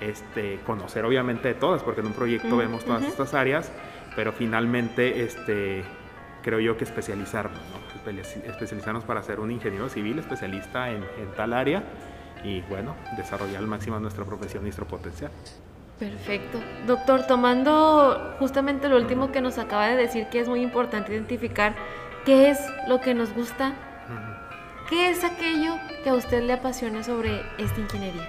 este, 0.00 0.58
conocer 0.64 1.04
obviamente 1.04 1.48
de 1.48 1.54
todas, 1.54 1.82
porque 1.82 2.00
en 2.00 2.06
un 2.06 2.14
proyecto 2.14 2.56
vemos 2.56 2.86
todas 2.86 3.04
estas 3.04 3.34
áreas, 3.34 3.70
pero 4.16 4.32
finalmente 4.32 5.24
este, 5.24 5.84
creo 6.42 6.60
yo 6.60 6.78
que 6.78 6.84
especializarnos, 6.84 7.60
especializarnos 8.46 9.04
para 9.04 9.22
ser 9.22 9.40
un 9.40 9.50
ingeniero 9.50 9.90
civil 9.90 10.18
especialista 10.18 10.90
en, 10.90 11.02
en 11.02 11.32
tal 11.36 11.52
área 11.52 11.84
y 12.42 12.62
bueno, 12.62 12.96
desarrollar 13.18 13.58
al 13.58 13.66
máximo 13.66 14.00
nuestra 14.00 14.24
profesión 14.24 14.62
y 14.62 14.66
nuestro 14.66 14.86
potencial. 14.86 15.30
Perfecto. 15.98 16.60
Doctor, 16.86 17.26
tomando 17.26 18.34
justamente 18.38 18.88
lo 18.88 18.96
último 18.96 19.32
que 19.32 19.40
nos 19.40 19.58
acaba 19.58 19.88
de 19.88 19.96
decir, 19.96 20.26
que 20.30 20.40
es 20.40 20.48
muy 20.48 20.60
importante 20.60 21.12
identificar 21.12 21.74
qué 22.26 22.50
es 22.50 22.58
lo 22.86 23.00
que 23.00 23.14
nos 23.14 23.32
gusta, 23.32 23.74
¿qué 24.90 25.10
es 25.10 25.24
aquello 25.24 25.76
que 26.04 26.10
a 26.10 26.14
usted 26.14 26.42
le 26.42 26.52
apasiona 26.52 27.02
sobre 27.02 27.40
esta 27.56 27.80
ingeniería? 27.80 28.28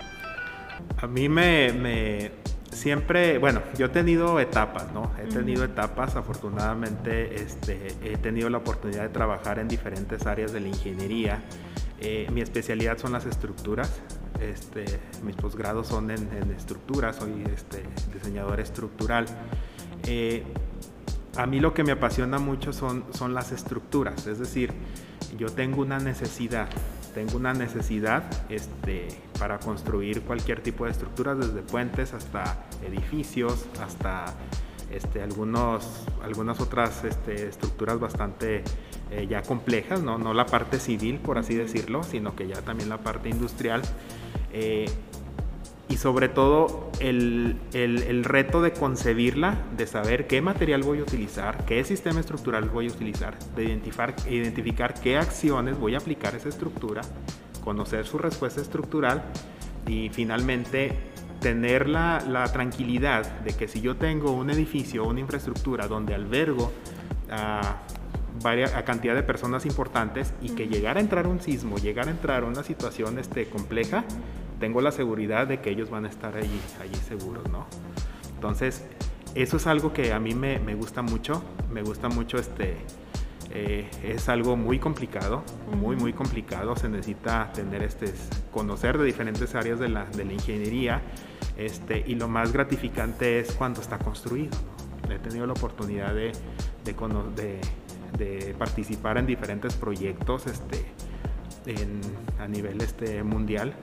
A 1.01 1.07
mí 1.07 1.27
me, 1.27 2.31
siempre, 2.71 3.38
bueno, 3.38 3.62
yo 3.77 3.88
he 3.88 3.89
tenido 3.89 4.39
etapas, 4.39 4.93
¿no? 4.93 5.12
He 5.21 5.27
tenido 5.27 5.65
etapas, 5.65 6.15
afortunadamente 6.15 7.36
este, 7.36 7.95
he 8.01 8.17
tenido 8.17 8.50
la 8.50 8.59
oportunidad 8.59 9.01
de 9.01 9.09
trabajar 9.09 9.59
en 9.59 9.67
diferentes 9.67 10.25
áreas 10.25 10.53
de 10.53 10.62
la 10.62 10.69
ingeniería. 10.69 11.41
Eh, 12.00 12.27
mi 12.31 12.41
especialidad 12.41 12.97
son 12.97 13.12
las 13.12 13.25
estructuras, 13.25 14.00
este, 14.41 14.86
mis 15.24 15.36
posgrados 15.36 15.88
son 15.88 16.12
en, 16.12 16.51
estructuras, 16.56 17.17
soy 17.17 17.44
este, 17.53 17.84
diseñador 18.13 18.60
estructural. 18.60 19.25
Eh, 20.03 20.44
a 21.36 21.46
mí 21.46 21.60
lo 21.60 21.74
que 21.74 21.84
me 21.84 21.91
apasiona 21.91 22.39
mucho 22.39 22.74
son, 22.74 23.06
son 23.13 23.34
las 23.34 23.51
estructuras, 23.51 24.25
es 24.25 24.39
decir, 24.39 24.74
yo 25.38 25.50
tengo 25.50 25.82
una 25.82 26.00
necesidad, 26.00 26.67
tengo 27.13 27.38
una 27.38 27.53
necesidad 27.53 28.24
este, 28.50 29.08
para 29.38 29.60
construir 29.60 30.22
cualquier 30.24 30.62
tipo 30.62 30.86
de 30.86 30.91
estructuras, 30.91 31.38
desde 31.38 31.62
puentes 31.62 32.13
hasta 32.13 32.65
edificios, 32.84 33.65
hasta 33.82 34.34
este, 34.91 35.22
algunos, 35.22 36.06
algunas 36.24 36.60
otras 36.60 37.03
este, 37.03 37.48
estructuras 37.48 38.00
bastante 38.00 38.63
eh, 39.12 39.27
ya 39.29 39.41
complejas, 39.41 40.01
¿no? 40.01 40.17
no 40.17 40.34
la 40.34 40.46
parte 40.46 40.79
civil, 40.79 41.20
por 41.20 41.38
así 41.38 41.56
decirlo, 41.56 42.03
sino 42.03 42.36
que 42.36 42.48
ya 42.48 42.62
también 42.62 42.89
la 42.89 42.98
parte 42.98 43.29
industrial. 43.29 43.82
Eh, 44.53 44.89
y 45.89 45.96
sobre 45.98 46.27
todo 46.27 46.91
el, 47.00 47.56
el, 47.74 48.24
reto 48.25 48.62
de 48.62 48.74
concebirla, 48.74 49.58
de 49.77 49.88
saber 49.88 50.27
qué 50.27 50.41
material 50.41 50.84
voy 50.84 51.00
a 51.00 51.03
utilizar, 51.03 51.65
qué 51.65 51.82
sistema 51.86 52.20
estructural 52.20 52.70
voy 52.70 52.88
a 52.89 52.91
utilizar, 52.91 53.39
de 53.56 53.65
identificar, 53.65 54.13
identificar 54.29 54.94
qué 54.96 55.17
acciones 55.17 55.79
voy 55.79 55.96
a 55.96 56.00
aplicar 56.00 56.34
a 56.34 56.38
esa 56.38 56.50
estructura, 56.50 57.03
conocer 57.63 58.06
su 58.06 58.17
respuesta 58.17 58.60
estructural 58.60 59.24
y 59.88 60.10
finalmente 60.10 60.91
tener 61.39 61.88
la, 61.88 62.24
la 62.27 62.51
tranquilidad 62.51 63.39
de 63.41 63.53
que 63.53 63.67
si 63.67 63.82
yo 63.82 63.96
tengo 63.96 64.32
un 64.32 64.50
edificio 64.50 65.03
o 65.03 65.10
una 65.10 65.20
infraestructura 65.20 65.88
donde 65.88 66.15
albergo 66.15 66.72
a, 67.29 67.77
varias, 68.44 68.74
a 68.74 68.84
cantidad 68.84 69.15
de 69.15 69.24
personas 69.24 69.65
importantes 69.65 70.34
y 70.41 70.50
que 70.50 70.67
llegara 70.67 71.00
a 71.00 71.03
entrar 71.03 71.27
un 71.27 71.39
sismo, 71.39 71.77
llegara 71.77 72.10
a 72.10 72.12
entrar 72.12 72.44
una 72.44 72.63
situación 72.63 73.20
este, 73.20 73.48
compleja, 73.50 74.03
tengo 74.60 74.82
la 74.82 74.91
seguridad 74.91 75.48
de 75.48 75.60
que 75.60 75.70
ellos 75.70 75.89
van 75.89 76.06
a 76.06 76.10
estar 76.10 76.36
allí, 76.36 76.60
allí 76.82 76.96
seguros, 76.96 77.48
¿no? 77.50 77.67
Entonces, 78.36 78.86
eso 79.36 79.58
es 79.58 79.67
algo 79.67 79.94
que 79.94 80.13
a 80.13 80.20
mí 80.20 80.34
me, 80.34 80.60
me 80.60 80.75
gusta 80.75 81.01
mucho, 81.01 81.44
me 81.72 81.82
gusta 81.82 82.10
mucho 82.10 82.38
este... 82.38 82.77
Eh, 83.50 83.89
es 84.03 84.27
algo 84.27 84.58
muy 84.58 84.77
complicado, 84.77 85.41
muy 85.79 85.96
muy 85.96 86.12
complicado, 86.12 86.75
se 86.75 86.89
necesita 86.89 87.50
tener 87.53 87.82
este, 87.82 88.13
conocer 88.51 88.98
de 88.98 89.06
diferentes 89.06 89.56
áreas 89.56 89.79
de 89.79 89.88
la, 89.88 90.03
de 90.03 90.25
la 90.25 90.34
ingeniería 90.34 91.01
este, 91.57 92.03
y 92.05 92.15
lo 92.15 92.27
más 92.27 92.53
gratificante 92.53 93.39
es 93.39 93.51
cuando 93.53 93.81
está 93.81 93.97
construido. 93.97 94.51
He 95.09 95.19
tenido 95.19 95.47
la 95.47 95.53
oportunidad 95.53 96.13
de, 96.13 96.33
participar 98.57 99.17
en 99.17 99.25
diferentes 99.25 99.75
proyectos 99.75 100.47
este, 100.47 100.85
a 102.39 102.47
nivel 102.47 102.81
este, 102.81 103.23
mundial 103.23 103.73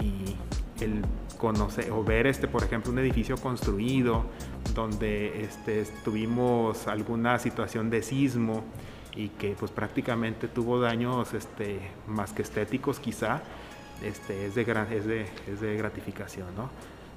y 0.00 0.36
el 0.82 1.02
conocer 1.38 1.90
o 1.90 2.04
ver, 2.04 2.26
este, 2.26 2.48
por 2.48 2.62
ejemplo, 2.64 2.92
un 2.92 2.98
edificio 2.98 3.36
construido 3.36 4.24
donde 4.74 5.48
tuvimos 6.04 6.86
alguna 6.88 7.38
situación 7.38 7.90
de 7.90 8.02
sismo 8.02 8.64
y 9.14 9.28
que 9.28 9.54
pues 9.58 9.70
prácticamente 9.70 10.48
tuvo 10.48 10.80
daños 10.80 11.28
más 12.08 12.32
que 12.32 12.42
estéticos 12.42 12.98
quizá, 12.98 13.42
es, 14.02 14.54
de, 14.54 15.76
gratificación. 15.76 16.48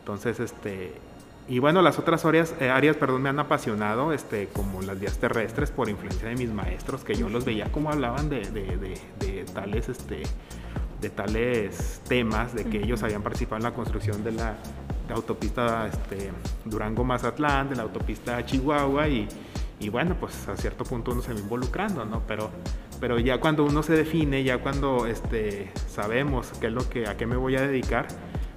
Entonces, 0.05 0.39
este, 0.39 0.93
y 1.47 1.57
bueno, 1.57 1.81
las 1.81 1.97
otras 1.97 2.25
áreas, 2.25 2.53
eh, 2.59 2.69
áreas 2.69 2.95
perdón, 2.95 3.24
me 3.24 3.29
han 3.29 3.39
apasionado, 3.39 4.13
este, 4.13 4.50
como 4.50 4.83
las 4.83 5.00
vías 5.00 5.17
terrestres, 5.17 5.71
por 5.71 5.89
influencia 5.89 6.29
de 6.29 6.35
mis 6.35 6.51
maestros, 6.51 7.03
que 7.03 7.15
yo 7.15 7.27
los 7.27 7.43
veía 7.43 7.71
como 7.71 7.89
hablaban 7.89 8.29
de, 8.29 8.41
de, 8.41 8.77
de, 8.77 9.01
de 9.19 9.45
tales 9.45 9.89
este, 9.89 10.21
de 11.01 11.09
tales 11.09 12.03
temas, 12.07 12.53
de 12.53 12.65
que 12.65 12.83
ellos 12.83 13.01
habían 13.01 13.24
participado 13.24 13.57
en 13.57 13.63
la 13.63 13.74
construcción 13.74 14.24
de 14.24 14.33
la, 14.33 14.57
autopista 15.09 15.88
este, 15.88 16.31
Durango-Mazatlán, 16.65 17.69
de 17.69 17.75
la 17.75 17.81
autopista 17.81 18.45
Chihuahua 18.45 19.07
y, 19.07 19.27
y, 19.79 19.89
bueno, 19.89 20.15
pues 20.19 20.47
a 20.47 20.55
cierto 20.55 20.83
punto 20.83 21.13
uno 21.13 21.24
se 21.24 21.33
va 21.33 21.39
involucrando, 21.39 22.05
¿no? 22.05 22.21
Pero, 22.27 22.51
pero 23.00 23.17
ya 23.17 23.39
cuando 23.39 23.65
uno 23.65 23.81
se 23.81 23.93
define, 23.93 24.43
ya 24.43 24.59
cuando 24.59 25.07
este, 25.07 25.71
sabemos 25.88 26.51
qué 26.62 26.67
es 26.67 26.74
lo 26.74 26.88
que, 26.88 27.07
a 27.07 27.17
qué 27.17 27.25
me 27.25 27.38
voy 27.38 27.55
a 27.55 27.62
dedicar, 27.62 28.07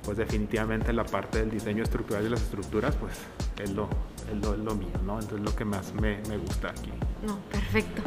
pues 0.08 0.16
definitivamente 0.16 0.90
la 0.94 1.04
parte 1.04 1.40
del 1.40 1.50
diseño 1.50 1.82
estructural 1.82 2.24
de 2.24 2.30
las 2.30 2.40
estructuras, 2.40 2.96
pues 2.96 3.12
es 3.62 3.70
lo, 3.72 3.90
es 4.32 4.42
lo, 4.42 4.54
es 4.54 4.60
lo 4.60 4.74
mío, 4.74 4.88
¿no? 5.04 5.20
Entonces 5.20 5.40
lo 5.44 5.54
que 5.54 5.66
más 5.66 5.92
me, 5.92 6.22
me 6.30 6.38
gusta 6.38 6.70
aquí. 6.70 6.90
No, 7.26 7.36
perfecto. 7.52 8.00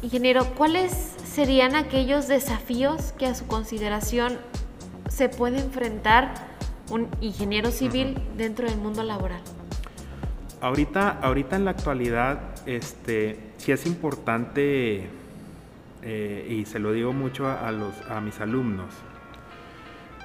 Ingeniero, 0.00 0.46
¿cuáles 0.54 0.92
serían 1.26 1.76
aquellos 1.76 2.26
desafíos 2.26 3.12
que 3.18 3.26
a 3.26 3.34
su 3.34 3.46
consideración 3.46 4.38
se 5.10 5.28
puede 5.28 5.60
enfrentar 5.60 6.32
un 6.88 7.06
ingeniero 7.20 7.70
civil 7.70 8.18
dentro 8.38 8.66
del 8.66 8.78
mundo 8.78 9.02
laboral? 9.02 9.42
Ahorita, 10.62 11.18
ahorita 11.20 11.56
en 11.56 11.66
la 11.66 11.72
actualidad, 11.72 12.40
este, 12.64 13.38
sí 13.58 13.72
es 13.72 13.84
importante, 13.84 15.06
eh, 16.00 16.46
y 16.48 16.64
se 16.64 16.78
lo 16.78 16.92
digo 16.92 17.12
mucho 17.12 17.46
a, 17.46 17.70
los, 17.72 17.92
a 18.08 18.22
mis 18.22 18.40
alumnos, 18.40 18.94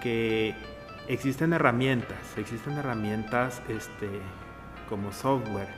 que 0.04 0.54
existen 1.08 1.54
herramientas, 1.54 2.38
existen 2.38 2.74
herramientas 2.74 3.62
este, 3.70 4.10
como 4.90 5.14
software, 5.14 5.70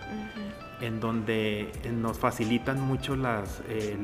en 0.82 1.00
donde 1.00 1.72
eh, 1.84 1.92
nos 1.92 2.18
facilitan 2.18 2.82
mucho 2.82 3.16
las, 3.16 3.62
eh, 3.70 3.98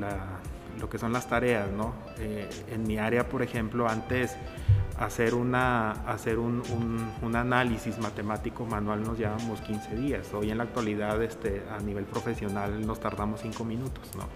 lo 0.79 0.89
que 0.89 0.99
son 0.99 1.11
las 1.11 1.27
tareas, 1.27 1.69
¿no? 1.71 1.95
Eh, 2.19 2.47
en 2.69 2.83
mi 2.83 2.99
área, 2.99 3.27
por 3.27 3.41
ejemplo, 3.41 3.89
antes 3.89 4.37
hacer, 4.99 5.33
una, 5.33 5.91
hacer 5.91 6.37
un, 6.37 6.61
un, 7.23 7.35
análisis 7.35 7.97
matemático 7.97 8.65
manual 8.65 9.01
nos 9.01 9.17
llevamos 9.17 9.59
15 9.61 9.95
días. 9.95 10.31
Hoy 10.33 10.51
en 10.51 10.59
la 10.59 10.65
actualidad, 10.65 11.21
este, 11.23 11.63
a 11.71 11.79
nivel 11.79 12.05
profesional, 12.05 12.85
nos 12.85 12.99
tardamos 12.99 13.41
5 13.41 13.65
minutos, 13.65 14.11
¿no? 14.15 14.27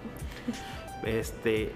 Este, 1.04 1.72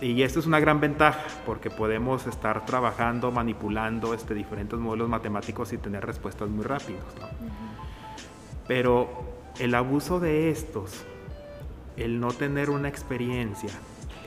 y 0.00 0.22
esto 0.22 0.40
es 0.40 0.46
una 0.46 0.60
gran 0.60 0.80
ventaja 0.80 1.22
porque 1.44 1.70
podemos 1.70 2.26
estar 2.26 2.64
trabajando, 2.64 3.30
manipulando 3.30 4.14
este, 4.14 4.34
diferentes 4.34 4.78
modelos 4.78 5.08
matemáticos 5.08 5.72
y 5.72 5.78
tener 5.78 6.04
respuestas 6.04 6.48
muy 6.48 6.64
rápidas. 6.64 7.04
Pero 8.66 9.24
el 9.58 9.74
abuso 9.74 10.20
de 10.20 10.50
estos, 10.50 11.04
el 11.96 12.18
no 12.18 12.28
tener 12.28 12.70
una 12.70 12.88
experiencia, 12.88 13.70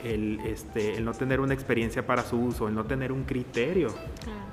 el, 0.04 0.40
este, 0.40 0.96
el 0.96 1.04
no 1.04 1.12
tener 1.12 1.40
una 1.40 1.54
experiencia 1.54 2.06
para 2.06 2.22
su 2.22 2.38
uso, 2.38 2.68
el 2.68 2.74
no 2.74 2.84
tener 2.84 3.10
un 3.10 3.24
criterio 3.24 3.92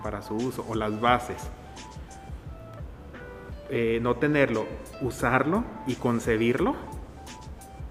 para 0.01 0.21
su 0.21 0.35
uso 0.35 0.65
o 0.67 0.75
las 0.75 0.99
bases, 0.99 1.37
eh, 3.69 3.99
no 4.01 4.15
tenerlo, 4.15 4.65
usarlo 5.01 5.63
y 5.87 5.95
concebirlo, 5.95 6.75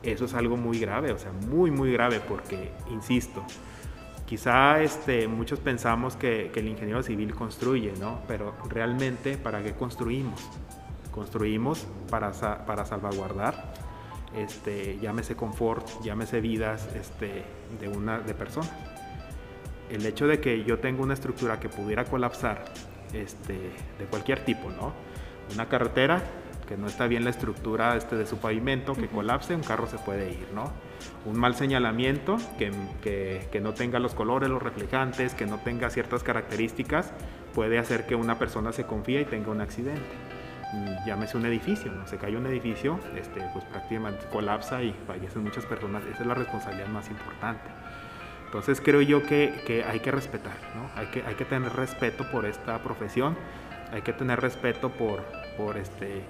eso 0.03 0.25
es 0.25 0.35
algo 0.35 0.57
muy 0.57 0.79
grave, 0.79 1.13
o 1.13 1.19
sea, 1.19 1.33
muy, 1.33 1.71
muy 1.71 1.93
grave, 1.93 2.21
porque, 2.21 2.73
insisto, 2.91 3.45
quizá 4.27 4.81
este, 4.81 5.29
muchos 5.29 5.59
pensamos 5.59 6.17
que, 6.17 6.51
el 6.55 6.69
ingeniero 6.69 7.03
civil 7.03 7.35
construye, 7.35 7.93
¿no? 7.99 8.21
Pero 8.27 8.55
realmente, 8.69 9.37
¿para 9.37 9.63
qué 9.63 9.73
construimos? 9.73 10.41
Construimos 11.11 11.87
para, 12.09 12.33
para 12.65 12.85
salvaguardar, 12.85 13.75
este, 14.37 14.99
llámese 15.01 15.35
confort, 15.35 15.87
llámese 16.03 16.41
vidas 16.41 16.89
este, 16.95 17.45
de, 17.81 17.89
una, 17.89 18.21
de 18.21 18.35
personas. 18.35 18.73
El 19.91 20.07
hecho 20.07 20.27
de 20.29 20.41
que 20.41 20.63
yo 20.65 20.79
tenga 20.79 21.03
una 21.03 21.15
estructura 21.15 21.59
que 21.59 21.69
pudiera 21.69 22.05
colapsar 22.05 22.65
este, 23.13 23.55
de 23.99 24.05
cualquier 24.09 24.45
tipo, 24.45 24.71
¿no? 24.71 24.93
Una 25.53 25.69
carretera 25.69 26.23
que 26.71 26.77
no 26.77 26.87
está 26.87 27.09
bien 27.09 27.25
la 27.25 27.31
estructura 27.31 27.97
este 27.97 28.15
de 28.15 28.27
su 28.27 28.39
pavimento, 28.39 28.95
que 28.95 29.09
colapse, 29.09 29.57
un 29.57 29.63
carro 29.65 29.89
se 29.89 29.99
puede 29.99 30.31
ir, 30.31 30.47
¿no? 30.55 30.73
Un 31.25 31.37
mal 31.37 31.57
señalamiento, 31.57 32.39
que, 32.59 32.71
que, 33.03 33.49
que 33.51 33.61
no 33.61 33.75
tenga 33.75 33.99
los 33.99 34.15
colores, 34.15 34.49
los 34.49 34.63
reflejantes, 34.63 35.35
que 35.35 35.47
no 35.47 35.59
tenga 35.59 35.91
ciertas 35.91 36.23
características, 36.23 37.13
puede 37.57 37.81
hacer 37.81 38.07
que 38.07 38.15
una 38.15 38.39
persona 38.39 38.71
se 38.73 38.85
confíe 38.85 39.23
y 39.23 39.25
tenga 39.25 39.51
un 39.51 39.61
accidente. 39.61 40.01
Mm, 40.73 41.09
llámese 41.09 41.37
un 41.37 41.47
edificio, 41.47 41.91
¿no? 41.91 42.07
se 42.07 42.19
cae 42.19 42.37
un 42.37 42.47
edificio, 42.47 43.01
este, 43.17 43.41
pues 43.53 43.65
prácticamente 43.65 44.27
colapsa 44.31 44.81
y 44.85 44.95
fallecen 45.09 45.43
muchas 45.43 45.67
personas, 45.67 46.05
esa 46.05 46.21
es 46.21 46.27
la 46.27 46.35
responsabilidad 46.35 46.87
más 46.87 47.11
importante. 47.11 47.69
Entonces 48.47 48.81
creo 48.81 49.01
yo 49.01 49.25
que, 49.25 49.65
que 49.67 49.83
hay 49.83 49.99
que 49.99 50.13
respetar, 50.13 50.57
¿no? 50.77 50.89
hay, 50.95 51.09
que, 51.09 51.25
hay 51.25 51.35
que 51.35 51.45
tener 51.45 51.73
respeto 51.73 52.31
por 52.31 52.47
esta 52.47 52.81
profesión, 52.85 53.37
hay 53.93 54.03
que 54.03 54.13
tener 54.13 54.41
respeto 54.41 54.91
por, 54.91 55.25
por, 55.57 55.77
este, 55.77 56.23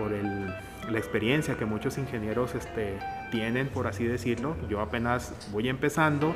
por 0.00 0.12
el, 0.14 0.46
la 0.90 0.98
experiencia 0.98 1.56
que 1.56 1.66
muchos 1.66 1.98
ingenieros 1.98 2.54
este, 2.54 2.98
tienen, 3.30 3.68
por 3.68 3.86
así 3.86 4.04
decirlo. 4.04 4.56
Yo 4.68 4.80
apenas 4.80 5.34
voy 5.52 5.68
empezando, 5.68 6.34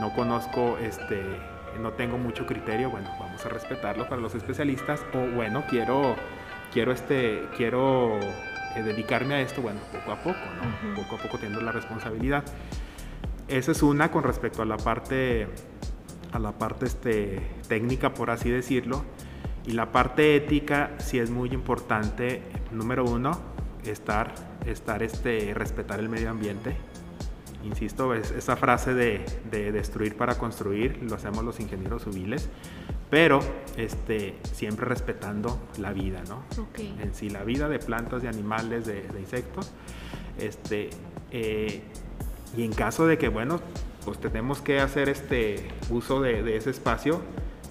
no 0.00 0.12
conozco 0.14 0.76
este, 0.78 1.22
no 1.80 1.92
tengo 1.92 2.18
mucho 2.18 2.46
criterio, 2.46 2.90
bueno, 2.90 3.08
vamos 3.18 3.44
a 3.44 3.48
respetarlo 3.48 4.08
para 4.08 4.20
los 4.20 4.34
especialistas, 4.34 5.04
o 5.14 5.18
bueno, 5.34 5.64
quiero, 5.68 6.16
quiero, 6.72 6.92
este, 6.92 7.42
quiero 7.56 8.18
eh, 8.18 8.82
dedicarme 8.82 9.34
a 9.34 9.40
esto, 9.40 9.62
bueno, 9.62 9.80
poco 9.92 10.12
a 10.12 10.16
poco, 10.16 10.38
¿no? 10.56 10.94
Poco 10.96 11.16
a 11.16 11.18
poco 11.18 11.38
teniendo 11.38 11.60
la 11.62 11.72
responsabilidad. 11.72 12.44
Esa 13.48 13.72
es 13.72 13.82
una 13.82 14.10
con 14.10 14.24
respecto 14.24 14.62
a 14.62 14.64
la 14.64 14.76
parte, 14.76 15.46
a 16.32 16.38
la 16.38 16.52
parte 16.52 16.86
este, 16.86 17.40
técnica, 17.68 18.14
por 18.14 18.30
así 18.30 18.50
decirlo. 18.50 19.04
Y 19.66 19.72
la 19.72 19.90
parte 19.90 20.36
ética 20.36 20.92
sí 20.98 21.18
es 21.18 21.30
muy 21.30 21.50
importante. 21.50 22.42
Número 22.70 23.04
uno, 23.04 23.38
estar, 23.84 24.34
estar 24.66 25.02
este, 25.02 25.54
respetar 25.54 26.00
el 26.00 26.08
medio 26.08 26.30
ambiente 26.30 26.76
insisto, 27.66 28.14
es 28.14 28.30
esa 28.30 28.56
frase 28.56 28.94
de, 28.94 29.24
destruir 29.50 30.16
para 30.16 30.38
construir, 30.38 31.02
lo 31.02 31.16
hacemos 31.16 31.44
los 31.44 31.60
ingenieros 31.60 32.04
civiles, 32.04 32.48
pero 33.10 33.40
este, 33.76 34.36
siempre 34.52 34.86
respetando 34.86 35.58
la 35.78 35.92
vida, 35.92 36.22
¿no? 36.28 36.42
En 36.78 37.14
sí, 37.14 37.30
la 37.30 37.44
vida 37.44 37.68
de 37.68 37.78
plantas, 37.78 38.22
de 38.22 38.28
animales, 38.28 38.86
de, 38.86 39.04
insectos. 39.18 39.72
Este, 40.38 40.90
eh, 41.30 41.82
y 42.56 42.64
en 42.64 42.72
caso 42.72 43.06
de 43.06 43.18
que, 43.18 43.28
bueno, 43.28 43.60
pues 44.04 44.18
tenemos 44.18 44.60
que 44.60 44.80
hacer 44.80 45.08
este 45.08 45.68
uso 45.90 46.20
de, 46.20 46.56
ese 46.56 46.70
espacio, 46.70 47.20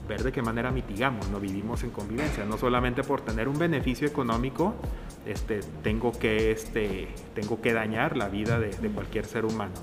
ver 0.08 0.24
de 0.24 0.32
qué 0.32 0.42
manera 0.42 0.72
mitigamos, 0.72 1.30
no 1.30 1.40
vivimos 1.40 1.84
en 1.84 1.92
convivencia, 1.92 2.46
no 2.46 2.58
solamente 2.58 3.04
por 3.04 3.22
tener 3.22 3.48
un 3.48 3.58
beneficio 3.58 4.08
económico, 4.08 4.76
este, 5.26 5.62
tengo, 5.84 6.12
que, 6.12 6.52
este, 6.52 7.08
tengo 7.34 7.62
que 7.62 7.74
dañar 7.74 8.16
la 8.16 8.30
vida 8.30 8.60
de, 8.60 8.72
cualquier 8.90 9.26
ser 9.26 9.46
humano. 9.46 9.74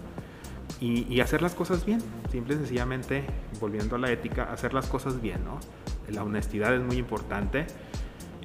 Y, 0.81 1.21
hacer 1.21 1.43
las 1.43 1.55
cosas 1.55 1.85
bien, 1.85 2.01
simple 2.31 2.55
y 2.55 2.59
sencillamente, 2.59 3.25
volviendo 3.61 3.95
a 3.95 3.99
la 4.01 4.11
ética, 4.11 4.45
hacer 4.45 4.75
las 4.75 4.89
cosas 4.89 5.21
bien, 5.21 5.45
¿no? 5.45 5.61
La 6.09 6.25
honestidad 6.25 6.75
es 6.75 6.83
muy 6.83 6.97
importante. 6.97 7.67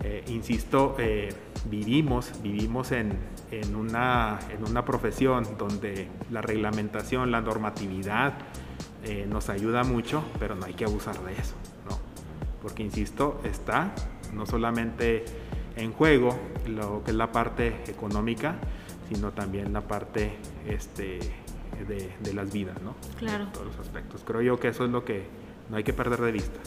Eh, 0.04 0.24
insisto, 0.28 0.96
eh, 1.00 1.30
vivimos, 1.68 2.32
vivimos 2.44 2.92
en, 2.92 3.18
en, 3.50 3.76
una, 3.76 4.38
en 4.52 4.70
una 4.70 4.86
profesión 4.86 5.58
donde 5.58 6.10
la 6.30 6.44
reglamentación, 6.44 7.32
la 7.32 7.42
normatividad 7.42 8.34
eh, 9.08 9.26
nos 9.28 9.50
ayuda 9.50 9.84
mucho, 9.84 10.24
pero 10.40 10.56
no 10.56 10.66
hay 10.66 10.74
que 10.74 10.86
abusar 10.86 11.20
de 11.24 11.34
eso, 11.34 11.56
¿no? 11.90 11.98
Porque, 12.62 12.84
insisto, 12.84 13.40
está 13.44 13.94
no 14.34 14.46
solamente 14.46 15.24
en 15.76 15.94
juego 15.94 16.38
lo 16.68 17.04
que 17.04 17.12
es 17.12 17.18
la 17.18 17.32
parte 17.32 17.84
económica, 17.88 18.56
sino 19.10 19.32
también 19.32 19.72
la 19.74 19.82
parte 19.82 20.34
este, 20.68 21.20
de, 21.88 22.34
las 22.34 22.52
vidas, 22.52 22.82
¿no? 22.82 22.96
Claro. 23.18 23.48
todos 23.54 23.68
los 23.68 23.80
aspectos. 23.80 24.24
Creo 24.26 24.42
yo 24.42 24.60
que 24.60 24.70
eso 24.70 24.86
es 24.86 24.92
lo 24.92 25.06
que 25.06 25.26
no 25.70 25.78
hay 25.78 25.84
que 25.84 25.94
perder 25.94 26.22
de 26.22 26.32
vista. 26.32 26.60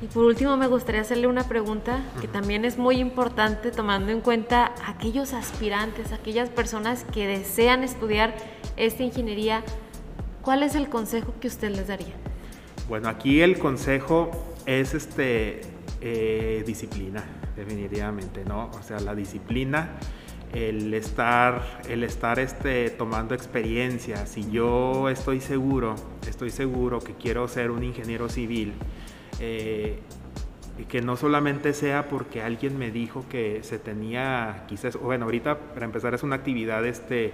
Y 0.00 0.06
por 0.06 0.24
último 0.24 0.56
me 0.56 0.68
gustaría 0.68 1.00
hacerle 1.00 1.26
una 1.26 1.48
pregunta 1.48 2.04
que 2.20 2.28
también 2.28 2.64
es 2.64 2.78
muy 2.78 2.98
importante 2.98 3.72
tomando 3.72 4.12
en 4.12 4.20
cuenta 4.20 4.72
aquellos 4.86 5.32
aspirantes, 5.32 6.12
aquellas 6.12 6.50
personas 6.50 7.04
que 7.12 7.26
desean 7.26 7.82
estudiar 7.82 8.36
esta 8.76 9.02
ingeniería. 9.02 9.64
¿Cuál 10.42 10.62
es 10.62 10.74
el 10.74 10.88
consejo 10.88 11.34
que 11.40 11.48
usted 11.48 11.70
les 11.70 11.88
daría? 11.88 12.14
Bueno, 12.88 13.08
aquí 13.08 13.40
el 13.40 13.58
consejo 13.58 14.30
es 14.66 14.94
este 14.94 15.60
eh, 16.00 16.62
disciplina 16.66 17.24
definitivamente, 17.58 18.44
¿no? 18.44 18.70
O 18.72 18.82
sea, 18.82 19.00
la 19.00 19.14
disciplina, 19.14 19.90
el 20.54 20.94
estar, 20.94 21.80
el 21.88 22.04
estar 22.04 22.38
este, 22.38 22.90
tomando 22.90 23.34
experiencia. 23.34 24.26
Si 24.26 24.50
yo 24.50 25.08
estoy 25.08 25.40
seguro, 25.40 25.96
estoy 26.26 26.50
seguro 26.50 27.00
que 27.00 27.14
quiero 27.14 27.48
ser 27.48 27.70
un 27.70 27.82
ingeniero 27.82 28.28
civil, 28.28 28.74
eh, 29.40 29.98
que 30.88 31.02
no 31.02 31.16
solamente 31.16 31.72
sea 31.72 32.08
porque 32.08 32.40
alguien 32.40 32.78
me 32.78 32.92
dijo 32.92 33.24
que 33.28 33.64
se 33.64 33.78
tenía, 33.78 34.64
quizás, 34.68 34.96
bueno, 34.96 35.24
ahorita 35.24 35.58
para 35.58 35.84
empezar 35.84 36.14
es 36.14 36.22
una 36.22 36.36
actividad 36.36 36.86
este, 36.86 37.32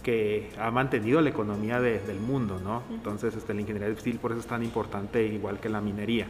que 0.00 0.50
ha 0.58 0.70
mantenido 0.70 1.20
la 1.20 1.30
economía 1.30 1.80
del 1.80 2.20
mundo, 2.20 2.60
¿no? 2.62 2.82
Entonces, 2.90 3.34
este, 3.36 3.54
la 3.54 3.60
ingeniería 3.60 3.94
civil 3.96 4.18
por 4.18 4.32
eso 4.32 4.40
es 4.40 4.46
tan 4.46 4.62
importante, 4.62 5.24
igual 5.26 5.60
que 5.60 5.68
la 5.68 5.80
minería. 5.80 6.26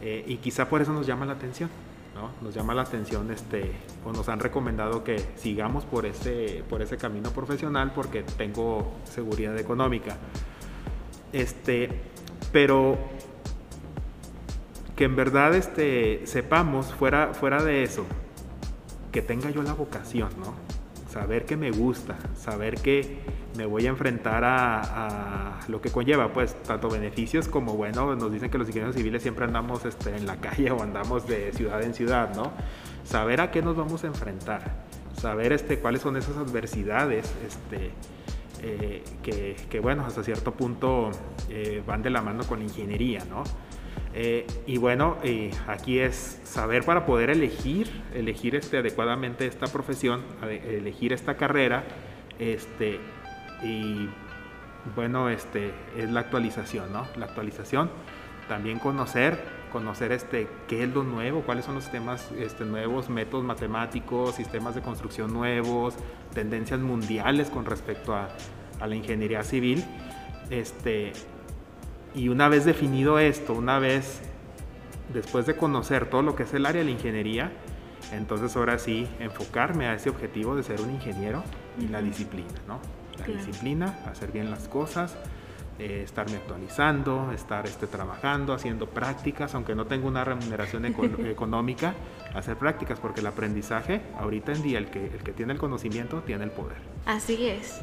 Eh, 0.00 0.24
y 0.26 0.36
quizá 0.36 0.68
por 0.68 0.82
eso 0.82 0.92
nos 0.92 1.06
llama 1.06 1.26
la 1.26 1.34
atención. 1.34 1.70
Nos 2.40 2.54
llama 2.54 2.74
la 2.74 2.82
atención 2.82 3.30
este, 3.32 3.72
o 4.04 4.12
nos 4.12 4.28
han 4.28 4.38
recomendado 4.38 5.02
que 5.02 5.18
sigamos 5.36 5.84
por 5.84 6.06
ese, 6.06 6.62
por 6.68 6.80
ese 6.80 6.96
camino 6.96 7.30
profesional 7.30 7.92
porque 7.92 8.22
tengo 8.22 8.94
seguridad 9.04 9.58
económica. 9.58 10.16
Este, 11.32 11.88
pero 12.52 12.96
que 14.94 15.04
en 15.04 15.16
verdad 15.16 15.54
este, 15.54 16.24
sepamos, 16.26 16.94
fuera, 16.94 17.34
fuera 17.34 17.62
de 17.62 17.82
eso, 17.82 18.06
que 19.10 19.20
tenga 19.20 19.50
yo 19.50 19.62
la 19.62 19.72
vocación, 19.74 20.30
¿no? 20.38 20.63
Saber 21.14 21.44
que 21.44 21.56
me 21.56 21.70
gusta, 21.70 22.16
saber 22.34 22.74
que 22.74 23.18
me 23.56 23.66
voy 23.66 23.86
a 23.86 23.90
enfrentar 23.90 24.42
a, 24.44 25.60
lo 25.68 25.80
que 25.80 25.90
conlleva, 25.90 26.32
pues, 26.32 26.60
tanto 26.64 26.90
beneficios 26.90 27.46
como, 27.46 27.74
bueno, 27.74 28.16
nos 28.16 28.32
dicen 28.32 28.50
que 28.50 28.58
los 28.58 28.66
ingenieros 28.66 28.96
civiles 28.96 29.22
siempre 29.22 29.44
andamos 29.44 29.84
este, 29.84 30.16
en 30.16 30.26
la 30.26 30.36
calle 30.40 30.72
o 30.72 30.82
andamos 30.82 31.28
de 31.28 31.52
ciudad 31.52 31.80
en 31.84 31.94
ciudad, 31.94 32.34
¿no? 32.34 32.50
Saber 33.04 33.40
a 33.42 33.52
qué 33.52 33.62
nos 33.62 33.76
vamos 33.76 34.02
a 34.02 34.08
enfrentar, 34.08 34.72
saber 35.16 35.52
este, 35.52 35.78
cuáles 35.78 36.02
son 36.02 36.16
esas 36.16 36.36
adversidades, 36.36 37.32
este, 37.46 37.92
eh, 38.62 39.04
que, 39.70 39.78
bueno, 39.78 40.04
hasta 40.04 40.24
cierto 40.24 40.50
punto 40.54 41.12
eh, 41.48 41.80
van 41.86 42.02
de 42.02 42.10
la 42.10 42.22
mano 42.22 42.42
con 42.42 42.60
ingeniería, 42.60 43.24
¿no? 43.30 43.44
Eh, 44.16 44.46
y 44.66 44.78
bueno, 44.78 45.16
aquí 45.66 45.98
es 45.98 46.40
saber 46.44 46.84
para 46.84 47.04
poder 47.04 47.30
elegir, 47.30 47.90
elegir 48.14 48.54
este, 48.54 48.78
adecuadamente 48.78 49.46
esta 49.46 49.66
profesión, 49.66 50.22
elegir 50.42 51.12
esta 51.12 51.36
carrera, 51.36 51.82
este, 52.38 53.00
y 53.62 54.08
bueno, 54.94 55.28
este, 55.28 55.72
es 55.96 56.10
la 56.10 56.20
actualización, 56.20 56.92
¿no? 56.92 57.08
La 57.16 57.26
actualización, 57.26 57.90
también 58.48 58.78
conocer, 58.78 59.38
conocer 59.72 60.12
este, 60.12 60.46
qué 60.68 60.84
es 60.84 60.94
lo 60.94 61.02
nuevo, 61.02 61.42
cuáles 61.42 61.64
son 61.64 61.74
los 61.74 61.82
sistemas 61.82 62.30
este, 62.38 62.64
nuevos, 62.64 63.08
métodos 63.08 63.44
matemáticos, 63.44 64.36
sistemas 64.36 64.76
de 64.76 64.82
construcción 64.82 65.32
nuevos, 65.32 65.96
tendencias 66.34 66.78
mundiales 66.78 67.50
con 67.50 67.64
respecto 67.64 68.14
a, 68.14 68.28
a 68.78 68.86
la 68.86 68.94
ingeniería 68.94 69.42
civil. 69.42 69.84
Este, 70.50 71.12
y 72.14 72.28
una 72.28 72.48
vez 72.48 72.64
definido 72.64 73.18
esto, 73.18 73.54
una 73.54 73.78
vez 73.78 74.20
después 75.12 75.46
de 75.46 75.56
conocer 75.56 76.08
todo 76.08 76.22
lo 76.22 76.36
que 76.36 76.44
es 76.44 76.54
el 76.54 76.66
área 76.66 76.80
de 76.80 76.86
la 76.86 76.90
ingeniería, 76.92 77.52
entonces 78.12 78.56
ahora 78.56 78.78
sí 78.78 79.08
enfocarme 79.18 79.86
a 79.86 79.94
ese 79.94 80.10
objetivo 80.10 80.56
de 80.56 80.62
ser 80.62 80.80
un 80.80 80.90
ingeniero 80.90 81.42
y 81.78 81.88
la 81.88 82.00
disciplina, 82.02 82.52
¿no? 82.66 82.78
la 83.18 83.26
disciplina, 83.26 83.98
hacer 84.06 84.32
bien 84.32 84.50
las 84.50 84.68
cosas, 84.68 85.16
eh, 85.78 86.02
estarme 86.04 86.36
actualizando, 86.36 87.32
estar 87.32 87.66
este, 87.66 87.86
trabajando, 87.86 88.52
haciendo 88.52 88.88
prácticas, 88.88 89.54
aunque 89.54 89.74
no 89.74 89.86
tengo 89.86 90.08
una 90.08 90.24
remuneración 90.24 90.84
económica, 91.26 91.94
hacer 92.34 92.56
prácticas, 92.56 92.98
porque 92.98 93.20
el 93.20 93.26
aprendizaje, 93.26 94.02
ahorita 94.18 94.52
en 94.52 94.62
día, 94.62 94.78
el 94.78 94.86
que, 94.86 95.06
el 95.06 95.22
que 95.22 95.32
tiene 95.32 95.52
el 95.52 95.58
conocimiento 95.58 96.22
tiene 96.22 96.44
el 96.44 96.50
poder. 96.50 96.78
Así 97.06 97.46
es. 97.46 97.80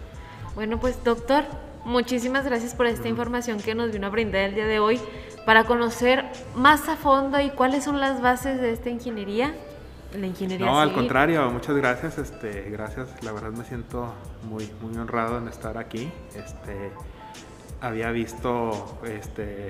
Bueno, 0.55 0.79
pues 0.79 1.03
doctor, 1.03 1.45
muchísimas 1.85 2.45
gracias 2.45 2.75
por 2.75 2.85
esta 2.85 3.07
información 3.07 3.59
que 3.59 3.75
nos 3.75 3.91
vino 3.91 4.07
a 4.07 4.09
brindar 4.09 4.41
el 4.41 4.55
día 4.55 4.67
de 4.67 4.79
hoy 4.79 4.99
para 5.45 5.63
conocer 5.65 6.25
más 6.55 6.87
a 6.89 6.95
fondo 6.95 7.39
y 7.39 7.49
cuáles 7.49 7.83
son 7.83 7.99
las 7.99 8.21
bases 8.21 8.61
de 8.61 8.71
esta 8.71 8.89
ingeniería 8.89 9.53
la 10.19 10.27
ingeniería 10.27 10.65
No, 10.65 10.79
al 10.79 10.93
contrario, 10.93 11.49
muchas 11.51 11.75
gracias. 11.75 12.17
Este, 12.17 12.69
gracias, 12.69 13.07
la 13.23 13.31
verdad 13.31 13.51
me 13.51 13.63
siento 13.63 14.13
muy, 14.49 14.69
muy 14.81 14.97
honrado 14.97 15.37
en 15.37 15.47
estar 15.47 15.77
aquí. 15.77 16.11
Este, 16.35 16.91
había 17.79 18.11
visto 18.11 18.99
este, 19.05 19.69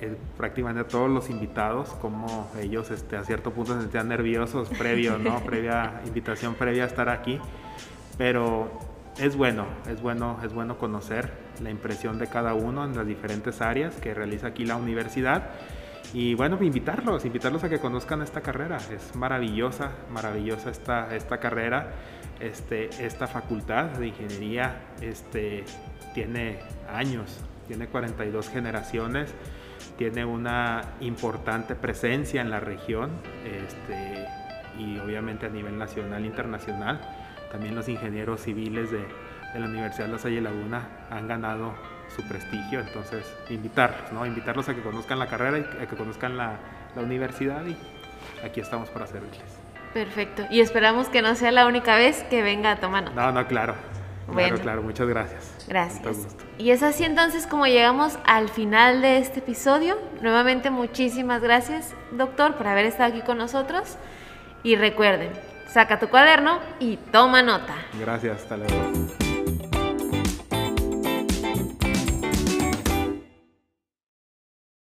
eh, 0.00 0.16
prácticamente 0.36 0.80
a 0.80 0.88
todos 0.88 1.10
los 1.10 1.30
invitados, 1.30 1.90
como 2.00 2.50
ellos 2.60 2.90
este, 2.90 3.16
a 3.16 3.24
cierto 3.24 3.52
punto 3.52 3.74
se 3.74 3.82
sentían 3.82 4.08
nerviosos 4.08 4.68
previo, 4.70 5.18
¿no? 5.18 5.40
previa 5.44 6.02
invitación 6.04 6.54
previa 6.54 6.84
a 6.84 6.86
estar 6.86 7.08
aquí, 7.08 7.40
pero 8.18 8.70
es 9.18 9.36
bueno, 9.36 9.66
es 9.88 10.02
bueno, 10.02 10.38
es 10.42 10.52
bueno 10.52 10.76
conocer 10.76 11.30
la 11.62 11.70
impresión 11.70 12.18
de 12.18 12.26
cada 12.26 12.54
uno 12.54 12.84
en 12.84 12.96
las 12.96 13.06
diferentes 13.06 13.60
áreas 13.60 13.94
que 13.96 14.12
realiza 14.12 14.48
aquí 14.48 14.64
la 14.64 14.76
universidad. 14.76 15.50
Y 16.12 16.34
bueno, 16.34 16.58
invitarlos, 16.60 17.24
invitarlos 17.24 17.64
a 17.64 17.68
que 17.68 17.78
conozcan 17.78 18.22
esta 18.22 18.40
carrera. 18.40 18.76
Es 18.76 19.14
maravillosa, 19.16 19.90
maravillosa 20.10 20.70
esta, 20.70 21.14
esta 21.14 21.38
carrera. 21.38 21.92
Este, 22.40 22.90
esta 23.04 23.26
facultad 23.26 23.86
de 23.90 24.08
ingeniería 24.08 24.80
este, 25.00 25.64
tiene 26.12 26.58
años, 26.92 27.38
tiene 27.68 27.86
42 27.86 28.48
generaciones, 28.48 29.32
tiene 29.96 30.24
una 30.24 30.82
importante 31.00 31.76
presencia 31.76 32.40
en 32.40 32.50
la 32.50 32.58
región 32.58 33.10
este, 33.44 34.26
y 34.78 34.98
obviamente 34.98 35.46
a 35.46 35.48
nivel 35.48 35.78
nacional 35.78 36.22
e 36.24 36.26
internacional. 36.26 37.00
También 37.50 37.74
los 37.74 37.88
ingenieros 37.88 38.40
civiles 38.40 38.90
de, 38.90 39.06
la 39.54 39.66
Universidad 39.66 40.06
de 40.06 40.12
La 40.12 40.18
Salle 40.18 40.40
Laguna 40.40 40.88
han 41.10 41.28
ganado 41.28 41.74
su 42.14 42.26
prestigio, 42.26 42.80
entonces 42.80 43.24
invitarlos, 43.48 44.12
¿no? 44.12 44.26
invitarlos 44.26 44.68
a 44.68 44.74
que 44.74 44.82
conozcan 44.82 45.18
la 45.18 45.28
carrera 45.28 45.58
y 45.58 45.82
a 45.82 45.86
que 45.86 45.96
conozcan 45.96 46.36
la, 46.36 46.56
la 46.96 47.02
universidad 47.02 47.64
y 47.64 47.76
aquí 48.44 48.60
estamos 48.60 48.88
para 48.90 49.06
servirles. 49.06 49.40
Perfecto, 49.92 50.44
y 50.50 50.60
esperamos 50.60 51.08
que 51.08 51.22
no 51.22 51.36
sea 51.36 51.52
la 51.52 51.66
única 51.66 51.96
vez 51.96 52.24
que 52.24 52.42
venga 52.42 52.72
a 52.72 52.76
tomar 52.76 53.12
No, 53.14 53.30
no, 53.30 53.46
claro. 53.46 53.74
Claro, 54.32 54.58
claro, 54.58 54.82
muchas 54.82 55.06
gracias. 55.06 55.66
Gracias. 55.68 56.36
Y 56.58 56.70
es 56.70 56.82
así 56.82 57.04
entonces 57.04 57.46
como 57.46 57.66
llegamos 57.66 58.18
al 58.24 58.48
final 58.48 59.02
de 59.02 59.18
este 59.18 59.40
episodio. 59.40 59.98
Nuevamente 60.22 60.70
muchísimas 60.70 61.42
gracias, 61.42 61.94
doctor, 62.12 62.54
por 62.54 62.66
haber 62.66 62.86
estado 62.86 63.10
aquí 63.12 63.22
con 63.22 63.38
nosotros. 63.38 63.96
Y 64.62 64.76
recuerden, 64.76 65.30
saca 65.74 65.98
tu 65.98 66.08
cuaderno 66.08 66.60
y 66.78 66.96
toma 66.96 67.42
nota. 67.42 67.74
Gracias, 67.98 68.42
hasta 68.42 68.56
luego. 68.56 69.23